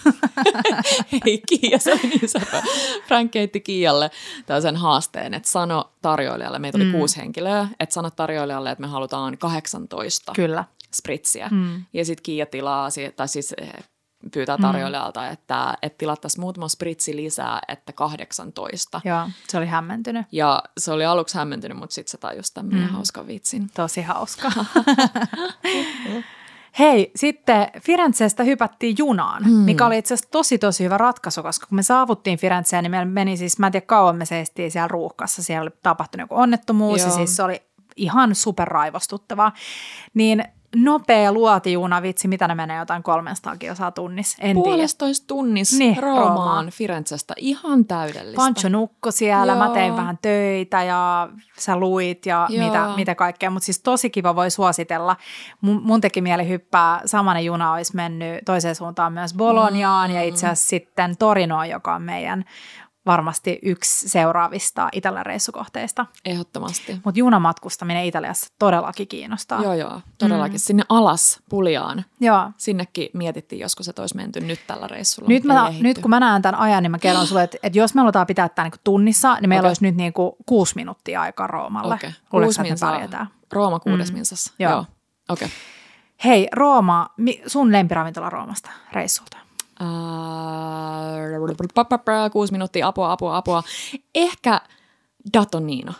[1.25, 2.63] Hei, Kiia, se oli niin sepä.
[3.07, 4.11] Frank keitti Kiialle
[4.45, 6.91] tällaisen haasteen, että sano tarjoilijalle, meitä oli mm.
[6.91, 10.63] kuusi henkilöä, että sano tarjoilijalle, että me halutaan 18 Kyllä.
[10.93, 11.49] spritsiä.
[11.51, 11.85] Mm.
[11.93, 13.73] Ja sitten Kiia tilaa, tai siis eh,
[14.33, 14.61] pyytää mm.
[14.61, 15.31] tarjoilijalta, mm.
[15.31, 19.01] että, että tilattaisiin muutama spritsi lisää, että 18.
[19.05, 20.25] Joo, se oli hämmentynyt.
[20.31, 22.87] Ja se oli aluksi hämmentynyt, mutta sitten se tajusi tämän mm.
[22.87, 23.69] hauska vitsin.
[23.73, 24.51] Tosi hauska.
[26.79, 29.51] Hei, sitten Firenzestä hypättiin junaan, mm.
[29.51, 33.05] mikä oli itse asiassa tosi tosi hyvä ratkaisu, koska kun me saavuttiin Firenzeen, niin meillä
[33.05, 36.99] meni siis, mä en tiedä kauan me seistiin siellä ruuhkassa, siellä oli tapahtunut joku onnettomuus
[36.99, 37.09] Joo.
[37.09, 37.61] ja siis se oli
[37.95, 39.51] ihan superraivostuttavaa.
[40.13, 40.43] Niin
[40.75, 44.63] nopea luotijuna, vitsi, mitä ne menee jotain 300 kilsaa tunnissa, en tiedä.
[44.63, 46.69] Puolestoista tunnissa Niin, Roomaan, Roomaan.
[46.69, 47.33] Firenzestä.
[47.37, 48.35] Ihan täydellistä.
[48.35, 49.73] Pancho nukko siellä, mä Joo.
[49.73, 52.65] tein vähän töitä ja sä luit ja Joo.
[52.67, 55.15] mitä, mitä kaikkea, mutta siis tosi kiva voi suositella.
[55.61, 60.47] Mun, mun teki mieli hyppää, samanen juna olisi mennyt toiseen suuntaan myös Boloniaan ja itse
[60.47, 62.45] asiassa sitten Torinoon, joka on meidän
[63.05, 66.05] varmasti yksi seuraavista Italian reissukohteista.
[66.25, 66.99] Ehdottomasti.
[67.05, 69.63] Mutta junamatkustaminen Italiassa todellakin kiinnostaa.
[69.63, 70.55] Joo, joo, todellakin.
[70.55, 70.59] Mm.
[70.59, 72.05] Sinne alas Puliaan.
[72.19, 72.51] Joo.
[72.57, 75.27] Sinnekin mietittiin joskus, että olisi menty nyt tällä reissulla.
[75.29, 77.95] Nyt, mä, nyt kun mä näen tämän ajan, niin mä kerron sulle, että, että jos
[77.95, 79.69] me halutaan pitää tämä niinku tunnissa, niin meillä Okei.
[79.69, 81.95] olisi nyt niinku kuusi minuuttia aikaa Roomalle.
[81.95, 82.09] Okei.
[82.09, 82.29] Luuletko,
[82.61, 83.27] Kuusi että me pärjätään?
[83.53, 84.15] Rooma kuudes Mm.
[84.17, 84.53] minsassa.
[84.59, 84.71] Joo.
[84.71, 84.85] Joo.
[85.29, 85.47] Okei.
[86.25, 87.09] Hei, Rooma,
[87.47, 89.37] sun lempiravintola Roomasta reissulta.
[92.31, 93.63] Kuusi minuuttia, apua, apua, apua.
[94.15, 94.61] Ehkä
[95.33, 95.93] Datonino.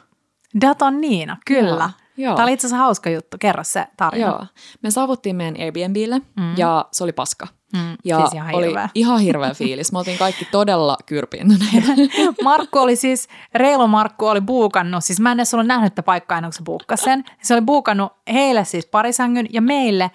[0.61, 1.69] Daton Niina, kyllä.
[2.17, 2.35] Joo, joo.
[2.35, 3.37] Tämä oli itse asiassa hauska juttu.
[3.39, 4.27] Kerro se tarina.
[4.27, 4.45] Joo.
[4.81, 6.57] Me saavuttiin meidän Airbnbille Mm.
[6.57, 7.47] ja se oli paska.
[7.73, 8.89] Mm, Ja siis ihan oli hirveä.
[8.95, 9.91] ihan hirveä fiilis.
[9.91, 11.87] Me oltiin kaikki todella kyrpiintyneitä.
[12.43, 16.37] Markku oli siis, Reilu Markku oli buukannut, siis mä en edes ollut nähnyt tätä paikkaa
[16.37, 17.23] ennen kuin se buukkasi sen.
[17.41, 20.11] Se oli buukannut heille siis parisängyn ja meille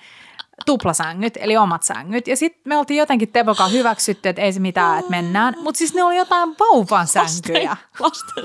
[0.66, 2.28] tuplasängyt, eli omat sängyt.
[2.28, 5.54] Ja sitten me oltiin jotenkin Tebokaan hyväksytty, että ei se mitään, että mennään.
[5.62, 7.76] Mutta siis ne oli jotain vauvan sänkyjä.
[8.00, 8.44] lasten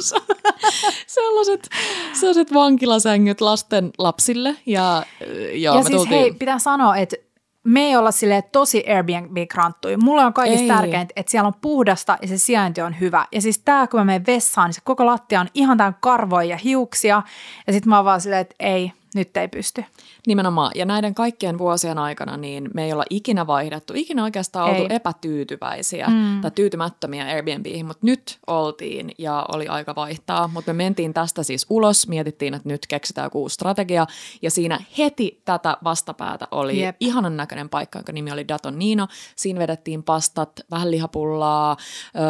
[1.07, 1.69] sellaiset,
[2.13, 4.55] sellaiset vankilasängyt lasten lapsille.
[4.65, 5.05] Ja,
[5.53, 7.15] joo, ja me siis tultiin, hei, pitää sanoa, että
[7.63, 9.97] me ei olla sille tosi Airbnb-kranttuja.
[9.97, 10.67] Mulle on kaikista Ei.
[10.67, 13.25] tärkeintä, että siellä on puhdasta ja se sijainti on hyvä.
[13.31, 16.49] Ja siis tää, kun mä menen vessaan, niin se koko lattia on ihan täynnä karvoja
[16.49, 17.21] ja hiuksia.
[17.67, 19.85] Ja sitten mä oon vaan silleen, että ei, nyt ei pysty.
[20.27, 20.71] Nimenomaan.
[20.75, 24.95] Ja näiden kaikkien vuosien aikana niin me ei olla ikinä vaihdettu, ikinä oikeastaan oltu Ei.
[24.95, 26.41] epätyytyväisiä Mm.
[26.41, 30.47] tai tyytymättömiä Airbnbihin, mutta nyt oltiin ja oli aika vaihtaa.
[30.47, 34.05] Mutta me mentiin tästä siis ulos, mietittiin, että nyt keksitään joku uusi strategia
[34.41, 36.95] ja siinä heti tätä vastapäätä oli Jep.
[36.99, 39.07] Ihanan näköinen paikka, jonka nimi oli Daton Nino.
[39.35, 41.77] Siinä vedettiin pastat, vähän lihapullaa,
[42.15, 42.23] öö,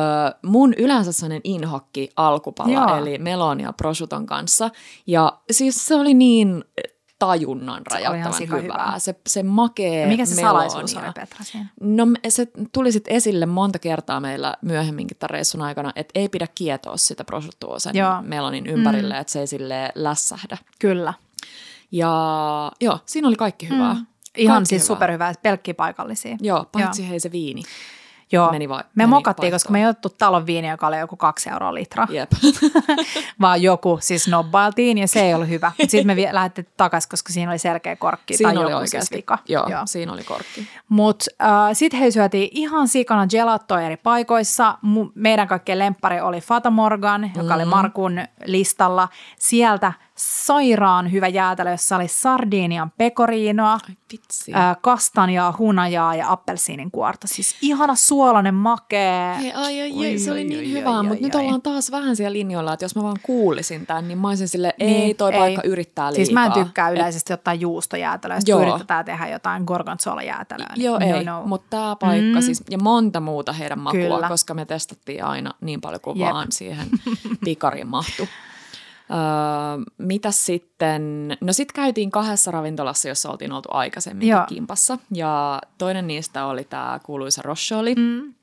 [0.46, 2.96] mun yleensä sellainen inhokki alkupala, Joo.
[2.98, 4.70] eli melonia prosciuton kanssa.
[5.08, 6.64] Ja siis se oli niin
[7.20, 8.84] tajunnan rajoittavan sikahyvää.
[8.86, 9.00] hyvää.
[9.00, 10.70] Se, se makee Ja mikä se melonia.
[10.70, 11.68] salaisuus oli, Petra, siinä?
[11.82, 16.48] No se tuli sit esille monta kertaa meillä myöhemminkin tämän reissun aikana, että ei pidä
[16.56, 18.22] kietoa sitä prosciuttoa sen Joo.
[18.22, 19.22] melonin ympärille, mm.
[19.22, 20.58] että se ei sille lässähdä.
[20.80, 21.14] Kyllä.
[21.92, 23.94] Ja joo, siinä oli kaikki hyvää.
[23.94, 24.06] Mm.
[24.38, 24.96] Ihan Kaikki siis hyvää.
[24.96, 26.38] superhyvää, pelkkiä paikallisia.
[26.42, 27.64] Joo, paitsi hei se viini.
[28.36, 28.52] Joo.
[28.52, 31.50] meni vai- me meni mokattiin, koska me ei otettu talon viiniä, joka oli joku kaksi
[31.50, 32.32] euroa litra, Jep.
[33.42, 35.72] vaan joku siis nobbailtiin ja se ei ollut hyvä.
[35.80, 38.94] Sitten me vie- lähdettiin takaisin, koska siinä oli selkeä korkki siinä tai oli joku siis
[38.94, 39.16] oikeasti.
[39.18, 39.38] vika.
[39.48, 40.68] Joo, joo, siinä oli korkki.
[40.90, 44.78] Mutta äh, sitten he syötiin ihan sikana gelattoa eri paikoissa.
[44.86, 47.56] Mu- meidän kaikkien lemppari oli Fata Morgan, joka Mm.
[47.56, 49.08] oli Markun listalla.
[49.40, 53.78] Sieltä sairaan hyvä jäätelö, jossa oli sardinian pekoriinoa,
[54.54, 57.28] Ai äh, kastanjaa, hunajaa ja appelsiinin kuorta.
[57.28, 59.36] Siis ihana suolainen makee.
[59.42, 62.34] Hei, ai, ai, ai, se oli niin oi, hyvää, mutta nyt ollaan taas vähän siellä
[62.34, 65.40] linjoilla, että jos mä vaan kuulisin tämän, niin mä olisin sille, ei, Niin, toi ei.
[65.40, 66.16] paikka yrittää liikaa.
[66.26, 70.74] Siis mä en tykkää Et- yleisesti jotain juustojäätelöä, sitten yritetään tehdä jotain gorgonzola-jäätelöä.
[70.76, 71.42] niin Joo, ei, no.
[71.46, 72.42] mutta tämä paikka Mm.
[72.42, 74.28] siis, ja monta muuta heidän makua, Kyllä.
[74.28, 76.32] koska me testattiin aina niin paljon kuin Jep.
[76.32, 76.88] vaan siihen
[77.46, 78.28] pikariin mahtui.
[79.12, 84.46] Öö, mitä sitten, no sitten käytiin kahdessa ravintolassa, jossa oltiin oltu aikaisemmin Joo.
[84.48, 87.96] kimpassa, ja toinen niistä oli tämä kuuluisa Rosholi.
[87.96, 88.34] Mm.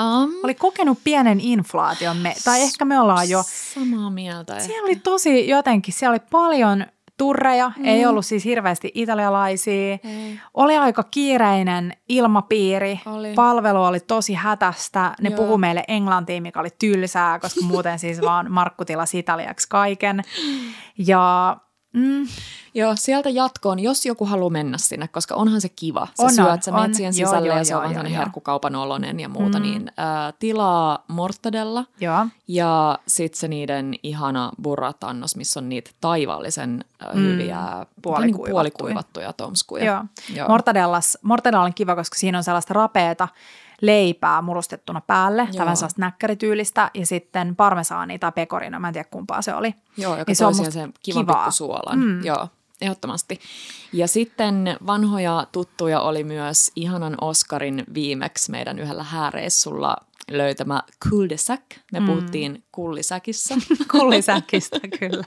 [0.00, 3.42] Um, Oli kokenut pienen inflaation, me, tai ehkä me ollaan jo.
[3.74, 4.60] Samaa mieltä.
[4.60, 6.86] Siellä oli tosi jotenkin, siellä oli paljon
[7.18, 7.84] turreja, mm.
[7.84, 9.92] ei ollut siis hirveästi italialaisia.
[9.92, 10.40] Ei.
[10.54, 13.32] Oli aika kiireinen ilmapiiri, Oli.
[13.34, 15.14] palvelu oli tosi hätästä.
[15.20, 15.36] Ne Joo.
[15.36, 20.22] puhu meille englantia, mikä oli tylsää, koska muuten siis vaan Markku tilasi italiaksi kaiken.
[20.98, 21.56] Ja
[21.92, 22.26] mm,
[22.74, 26.08] Joo, sieltä jatkoon, jos joku haluaa mennä sinne, koska onhan se kiva.
[26.16, 29.20] Sä On, syöt, sä menet siihen sisälle joo, ja se joo, on vähän herkkukaupan oloinen
[29.20, 29.62] ja muuta, Mm.
[29.62, 36.84] niin ää, tilaa mortadella joo, ja sitten se niiden ihana burratannos, missä on niitä taivaallisen
[37.00, 37.20] ää, Mm.
[37.20, 38.50] hyviä niin kuin Puolikuivattuja.
[38.52, 39.84] puolikuivattuja tomskuja.
[39.84, 40.04] joo.
[40.34, 40.48] Joo.
[40.48, 43.28] Mortadellas, mortadella on kiva, koska siinä on sellaista rapeeta
[43.80, 45.58] leipää murustettuna päälle, Joo.
[45.64, 49.74] vähän sellaista näkkärityylistä, ja sitten parmesaani tai pekorino, mä en tiedä kumpaa se oli.
[49.96, 51.36] Joo, joka Niin se on sen kivan kivaa.
[51.36, 51.98] pikkusuolan.
[51.98, 52.24] Mm.
[52.24, 52.48] Joo,
[52.80, 53.40] ehdottomasti.
[53.92, 59.96] Ja sitten vanhoja tuttuja oli myös ihanan Oscarin viimeksi meidän yhdellä hääreissulla
[60.30, 61.60] löytämä cul-de-sac.
[61.92, 62.06] Me Mm.
[62.06, 63.54] puhuttiin kullisäkissä.
[63.92, 65.24] Kullisäkistä, kyllä.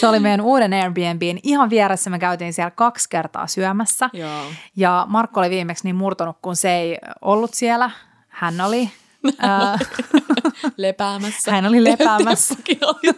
[0.00, 2.10] Se oli meidän uuden Airbnbin ihan vieressä.
[2.10, 4.10] Me käytiin siellä kaksi kertaa syömässä.
[4.12, 4.42] Joo.
[4.76, 7.90] Ja Markko oli viimeksi niin murtunut, kun se ei ollut siellä.
[8.28, 8.90] Hän oli,
[10.76, 11.50] Lepäämässä.
[11.50, 12.54] hän oli lepäämässä.
[12.82, 13.14] Oli,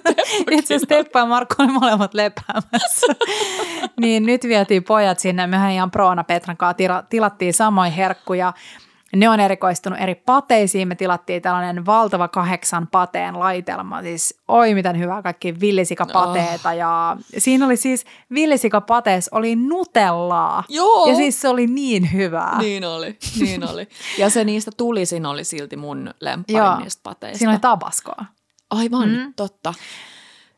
[0.50, 3.06] Itse asiassa Teppo ja Markko oli molemmat lepäämässä.
[4.00, 5.46] niin nyt vietiin pojat sinne.
[5.46, 8.52] Mehän ihan Proona Petran kanssa tilattiin samoin herkkuja.
[9.16, 10.88] Ne on erikoistunut eri pateisiin.
[10.88, 14.02] Me tilattiin tällainen valtava kahdeksan pateen laitelma.
[14.02, 16.68] Siis oi miten hyvää kaikki villisikapateeta.
[16.68, 16.76] Oh.
[16.76, 18.04] Ja siinä oli siis
[18.34, 20.64] villisikapatees oli nutellaa.
[20.68, 21.06] Joo.
[21.06, 22.58] Ja siis se oli niin hyvää.
[22.58, 23.88] Niin oli, niin oli.
[24.18, 27.38] Ja se niistä tulisin oli silti mun lemppari niistä pateista.
[27.38, 28.24] Siinä oli tabaskoa.
[28.70, 29.34] Aivan, mm.
[29.36, 29.74] totta.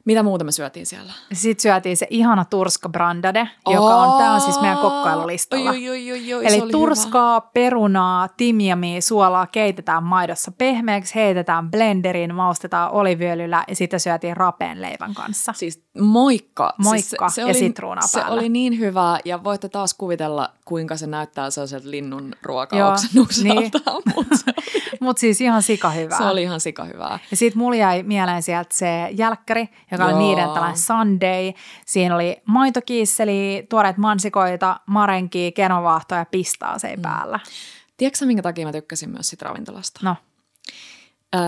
[0.04, 1.12] Mitä muuta me syötiin siellä?
[1.32, 5.70] Sitten syötiin se ihana turska brandade, joka on, tämä on siis meidän kokkailulistalla.
[5.70, 7.50] Oi, oi, oi, oi, Eli turskaa, hyvä.
[7.54, 15.14] perunaa, timjamia, suolaa keitetään maidossa pehmeäksi, heitetään blenderiin, maustetaan oliviöljyllä ja sitten syötiin rapeen leivän
[15.14, 15.52] kanssa.
[15.52, 16.74] Siis moikka.
[16.78, 18.34] Moikka siis se, se ja oli, sitruunaa Se päällä.
[18.34, 23.54] oli niin hyvä ja voitte taas kuvitella, kuinka se näyttää sellaiselta linnun ruokaoksennukselta.
[23.54, 24.02] Niin.
[24.14, 24.36] Mutta
[25.00, 26.18] Mut siis ihan sika hyvää.
[26.18, 27.18] Se oli ihan sika hyvää.
[27.30, 30.16] Ja sitten mulla jäi mieleen sieltä se jälkkäri, joka Joo.
[30.16, 31.52] oli niiden tällainen Sunday.
[31.86, 37.02] Siinä oli maitokiisseli, tuoreet mansikoita, marenki, kenovahtoa ja pistaa se mm.
[37.02, 37.40] päällä.
[37.96, 40.00] Tiedätkö minkä takia mä tykkäsin myös sit ravintolasta?
[40.02, 40.16] No.
[41.34, 41.40] Öö,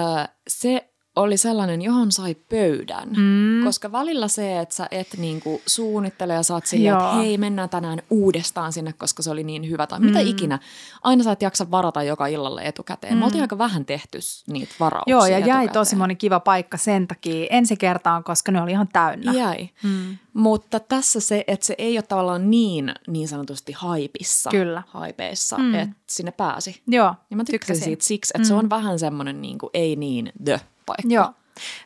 [0.48, 3.08] se oli sellainen, johon sai pöydän.
[3.08, 3.64] Mm.
[3.64, 8.02] Koska välillä se, että sä et niinku suunnittele ja saat silleen, että hei, mennään tänään
[8.10, 10.06] uudestaan sinne, koska se oli niin hyvä tai mm.
[10.06, 10.58] mitä ikinä.
[11.02, 13.14] Aina sä et jaksa varata joka illalle etukäteen.
[13.14, 13.18] Mm.
[13.18, 15.56] Me oltiin aika vähän tehty niitä varauksia Joo, ja etukäteen.
[15.56, 19.32] jäi tosi moni kiva paikka sen takia ensi kertaan, koska ne oli ihan täynnä.
[19.32, 19.68] Jäi.
[19.82, 20.18] Mm.
[20.34, 24.50] Mutta tässä se, että se ei ole tavallaan niin, niin sanotusti haipissa.
[24.50, 24.82] Kyllä.
[24.86, 25.74] Haipeissa, mm.
[25.74, 26.82] että sinne pääsi.
[26.86, 28.48] Joo, Ja mä tykkäsin siitä siksi, että mm.
[28.48, 31.14] se on vähän semmoinen niin kuin, ei niin the paikka.
[31.14, 31.32] Joo.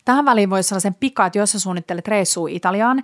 [0.04, 3.02] Tähän väliin voisi sellaisen pika, että jos sä suunnittelet reissua Italiaan,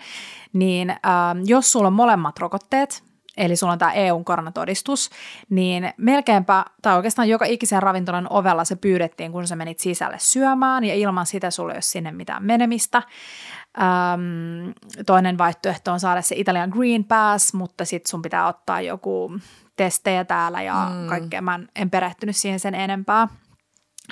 [0.52, 0.96] niin äh,
[1.44, 3.04] jos sulla on molemmat rokotteet,
[3.36, 5.10] eli sulla on tämä EUn koronatodistus,
[5.50, 10.84] niin melkeinpä, tai oikeastaan joka ikisen ravintolan ovella se pyydettiin, kun sä menit sisälle syömään,
[10.84, 13.02] ja ilman sitä sulla ei ole sinne mitään menemistä.
[13.78, 14.70] Ähm,
[15.06, 19.38] toinen vaihtoehto on saada se Italian Green Pass, mutta sitten sun pitää ottaa joku
[19.76, 21.08] testejä täällä ja mm.
[21.08, 21.42] kaikkea.
[21.42, 23.28] Mä en perehtynyt siihen sen enempää.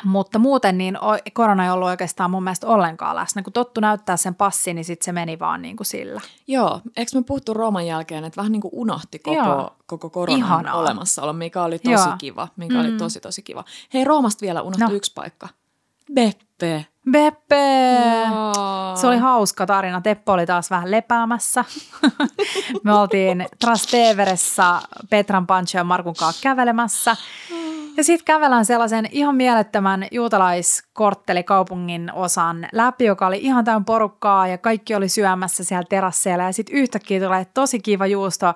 [0.04, 0.98] Mutta muuten niin
[1.32, 3.42] korona ei ollut oikeastaan mun mielestä ollenkaan läsnä.
[3.42, 6.20] Kun tottu näyttää sen passin, niin sitten se meni vaan niin kuin sillä.
[6.46, 10.74] Joo, eikö me puhuttu Rooman jälkeen, että vähän niin kuin unohti koko, koko koronan Ihanaa.
[10.74, 12.16] olemassaolo, mikä oli tosi Joo.
[12.18, 12.48] kiva.
[12.56, 12.80] Mikä mm.
[12.80, 13.64] oli tosi tosi kiva.
[13.94, 14.94] Hei, Roomasta vielä unohtui no.
[14.94, 15.48] yksi paikka.
[16.14, 16.86] Beppe.
[17.10, 17.56] Beppe!
[18.30, 18.96] Wow.
[18.96, 20.00] Se oli hauska tarina.
[20.00, 21.64] Teppo oli taas vähän lepäämässä.
[22.84, 27.16] Me oltiin Trasteveressa Petran, Pancho ja Markun kanssa kävelemässä.
[27.96, 34.58] Ja sitten kävelään sellaisen ihan mielettömän juutalaiskorttelikaupungin osan läpi, joka oli ihan täynnä porukkaa ja
[34.58, 36.44] kaikki oli syömässä siellä terasseilla.
[36.44, 38.54] Ja sitten yhtäkkiä tulee tosi kiva juusto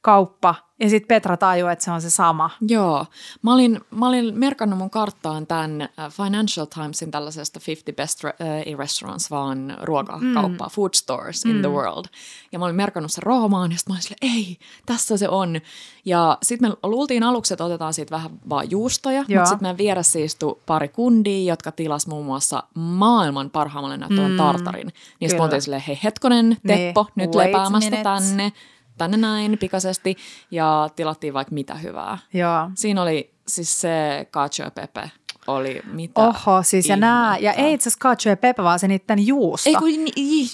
[0.00, 2.50] kauppa ja sitten Petra tajuu, että se on se sama.
[2.68, 3.06] Joo.
[3.42, 8.26] Mä olin, mä olin merkannut mun karttaan tämän äh, Financial Timesin tällaisesta 50 Best re-
[8.28, 10.72] äh, Restaurants, vaan ruokakauppaa, mm.
[10.72, 11.60] food stores in mm.
[11.60, 12.04] the world.
[12.52, 15.60] Ja mä olin merkannut sen Roomaan ja sitten mä olin silleen, ei, tässä se on.
[16.04, 19.40] Ja sitten me luultiin aluksi, että otetaan siitä vähän vaan juustoja, Joo.
[19.40, 24.36] mutta sitten meidän vieressä istui pari kundia, jotka tilas muun muassa maailman parhaammalle näyttävän mm.
[24.36, 24.92] tartarin.
[25.20, 27.26] Niin sitten oltiin silleen, hei hetkonen, Teppo, niin.
[27.26, 28.28] nyt Wait lepäämästä minutes.
[28.28, 28.52] tänne
[28.98, 30.16] tänne näin pikaisesti
[30.50, 32.18] ja tilattiin vaikka mitä hyvää.
[32.34, 32.70] Joo.
[32.74, 35.10] Siinä oli siis se cacio e pepe
[35.48, 38.88] oli mitä Oho, siis ja nää, ja ei itse asiassa cacio e pepe, vaan se
[38.88, 39.70] niiden juusto.
[39.70, 39.90] Ei kun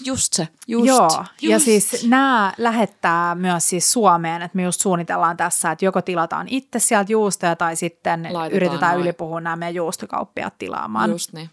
[0.04, 0.86] just se, just.
[0.86, 1.42] Joo, just.
[1.42, 6.48] ja siis nämä lähettää myös siis Suomeen, että me just suunnitellaan tässä, että joko tilataan
[6.48, 9.02] itse sieltä juustoja tai sitten Laitetaan yritetään noin.
[9.02, 11.10] ylipuhua nämä meidän juustokauppiat tilaamaan.
[11.10, 11.50] Just niin.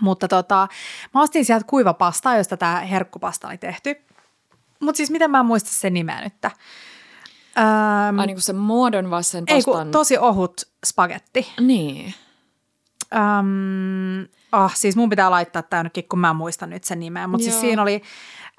[0.00, 0.68] Mutta tota,
[1.14, 4.05] mä ostin sieltä kuivapastaa, josta tämä herkkupasta oli tehty.
[4.80, 6.44] Mutta siis miten mä en muista sen nimeä nyt?
[7.58, 9.56] Ähm, Ai niin kuin se muodon vai sen pastan?
[9.56, 11.52] Ei kun tosi ohut spagetti.
[11.60, 12.14] Niin.
[13.14, 14.22] Ähm,
[14.52, 17.26] ah, siis mun pitää laittaa tämä jonnekin, kun mä en muista nyt sen nimeä.
[17.26, 18.02] Mutta siis siinä oli,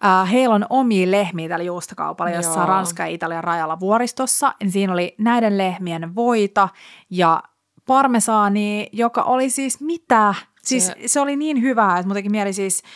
[0.06, 4.56] äh, heillä on omia lehmiä tällä juustokaupalla, jossa on Ranska ja Italian rajalla vuoristossa.
[4.64, 6.70] Ja siinä oli näiden lehmien voita
[7.10, 7.44] ja
[7.88, 10.34] parmesaani, joka oli siis mitä?
[10.64, 12.84] Siis se, se oli niin hyvää, että muutenkin mieli siis–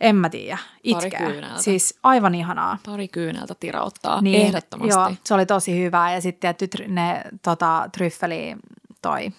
[0.00, 1.20] en mä tiedä, itkeä.
[1.56, 2.78] Siis aivan ihanaa.
[2.86, 4.90] Pari kyyneltä tirauttaa, niin, ehdottomasti.
[4.90, 8.56] Joo, se oli tosi hyvää ja sitten tietty ne tota, tryffeli
[9.02, 9.30] toi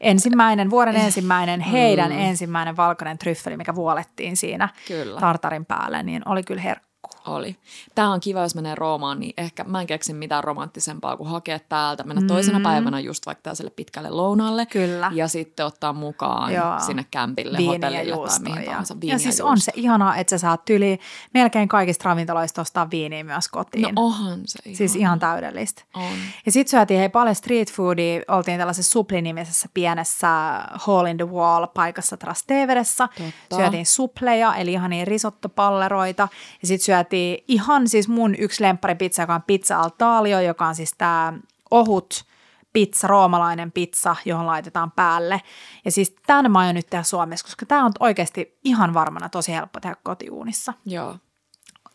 [0.00, 2.18] ensimmäinen, vuoden ensimmäinen, heidän mm.
[2.18, 5.20] ensimmäinen valkoinen tryffeli, mikä vuolettiin siinä kyllä.
[5.20, 6.91] tartarin päälle, niin oli kyllä herkku
[7.26, 7.56] oli.
[7.94, 11.58] Tämä on kiva, jos menee Roomaan, niin ehkä mä en keksi mitään romanttisempaa kuin hakea
[11.58, 12.26] täältä, mennä mm.
[12.26, 14.66] toisena päivänä just vaikka tällaiselle pitkälle lounaalle.
[14.66, 15.10] Kyllä.
[15.14, 16.80] Ja sitten ottaa mukaan Joo.
[16.80, 18.96] sinne kämpille, Viiniä hotellille tai mihin tahansa.
[19.02, 20.98] Ja siis on se ihanaa, että sä saat yli
[21.34, 23.82] melkein kaikista ravintoloista ostaa viiniä myös kotiin.
[23.82, 24.76] No onhan se ihana.
[24.76, 25.82] Siis ihan täydellistä.
[25.94, 26.12] On.
[26.46, 30.28] Ja sitten syötiin hei paljon street foodia, oltiin tällaisessa suplinimisessä pienessä
[30.72, 33.08] hall in the wall paikassa Trastevedessä.
[33.56, 36.28] Syötiin supleja, eli ihan niin risottopalleroita.
[36.62, 38.64] Ja sitten syötiin syötiin ihan siis mun yksi
[38.98, 41.32] pizza, joka on pizza al taglio, joka on siis tämä
[41.70, 42.24] ohut
[42.72, 45.42] pizza, roomalainen pizza, johon laitetaan päälle.
[45.84, 49.52] Ja siis tämän mä aion nyt tehdä Suomessa, koska tämä on oikeasti ihan varmana tosi
[49.52, 50.72] helppo tehdä kotiuunissa.
[50.86, 51.16] Joo.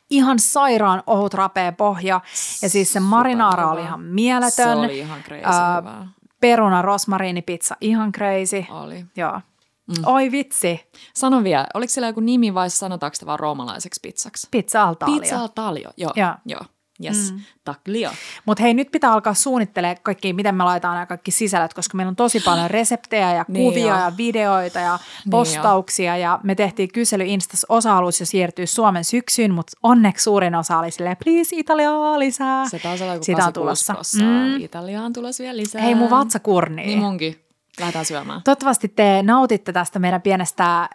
[0.09, 2.21] Ihan sairaan ohut rapea pohja.
[2.61, 4.51] Ja siis se marinaara oli ihan mieletön.
[4.51, 6.07] Se oli ihan crazy uh,
[6.39, 8.65] Peruna rosmariinipizza, ihan crazy.
[8.69, 9.05] Oli.
[9.15, 9.41] Joo.
[9.87, 10.03] Mm.
[10.05, 10.89] Oi vitsi.
[11.13, 14.47] Sano vielä, oliko siellä joku nimi vai sanotaanko se vaan roomalaiseksi pizzaksi?
[14.51, 15.19] Pizza al taglio.
[15.19, 16.13] Pizza al taglio, joo.
[16.15, 16.33] joo.
[16.45, 16.61] joo.
[17.05, 17.39] Yes, mm.
[17.63, 18.09] taklio.
[18.45, 22.09] Mutta hei, nyt pitää alkaa suunnittelemaan kaikki, miten me laitetaan nämä kaikki sisällöt, koska meillä
[22.09, 23.95] on tosi paljon reseptejä ja niin kuvia jo.
[23.95, 26.13] ja videoita ja niin postauksia.
[26.13, 30.55] Niin ja me tehtiin kysely Instas, osa halusi jo siirtyä Suomen syksyyn, mutta onneksi suurin
[30.55, 32.69] osa oli silleen, please Italiaa lisää.
[32.69, 33.93] Se taas on Sitä on tulossa.
[33.93, 34.61] Mm.
[34.61, 35.81] Italiaan tulossa vielä lisää.
[35.81, 36.85] Hei, mun vatsa kurnii.
[36.85, 37.46] Niin munkin.
[37.79, 38.41] Lähdetään syömään.
[38.43, 40.89] Toivottavasti te nautitte tästä meidän pienestä äm,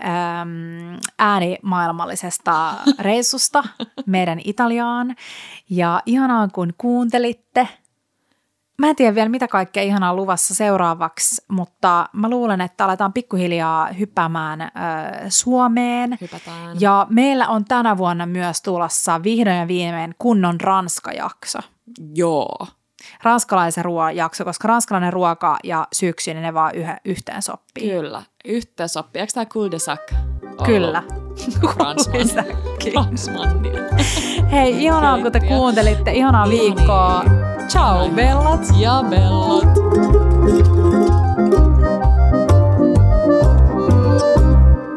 [1.19, 3.65] äänimaailmallisesta reissusta
[4.07, 5.17] meidän Italiaan.
[5.71, 7.69] Ja ihanaa, kun kuuntelitte.
[8.79, 13.93] Mä en tiedä vielä, mitä kaikkea ihanaa luvassa seuraavaksi, mutta mä luulen, että aletaan pikkuhiljaa
[13.93, 14.71] hyppäämään äh,
[15.29, 16.19] Suomeen.
[16.21, 16.77] Hypätään.
[16.81, 21.59] Ja meillä on tänä vuonna myös tulossa vihdoin ja viimein kunnon Ranska-jakso.
[22.15, 22.67] Joo
[23.23, 27.91] ranskalaisen ruoan jakso, koska ranskalainen ruoka ja syksy, niin ne vaan yhä, yhteen sopii.
[27.91, 29.21] Kyllä, yhteen sopii.
[29.21, 30.13] Eikö tämä cul de sac?
[30.67, 31.03] Kyllä.
[32.93, 33.63] Fransman.
[34.51, 36.13] Hei, ihanaa kun te kuuntelitte.
[36.13, 37.25] Ihanaa viikkoa.
[37.69, 38.61] Ciao, bellat.
[38.79, 39.65] Ja bellat.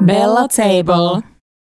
[0.05, 1.34] Bella Table.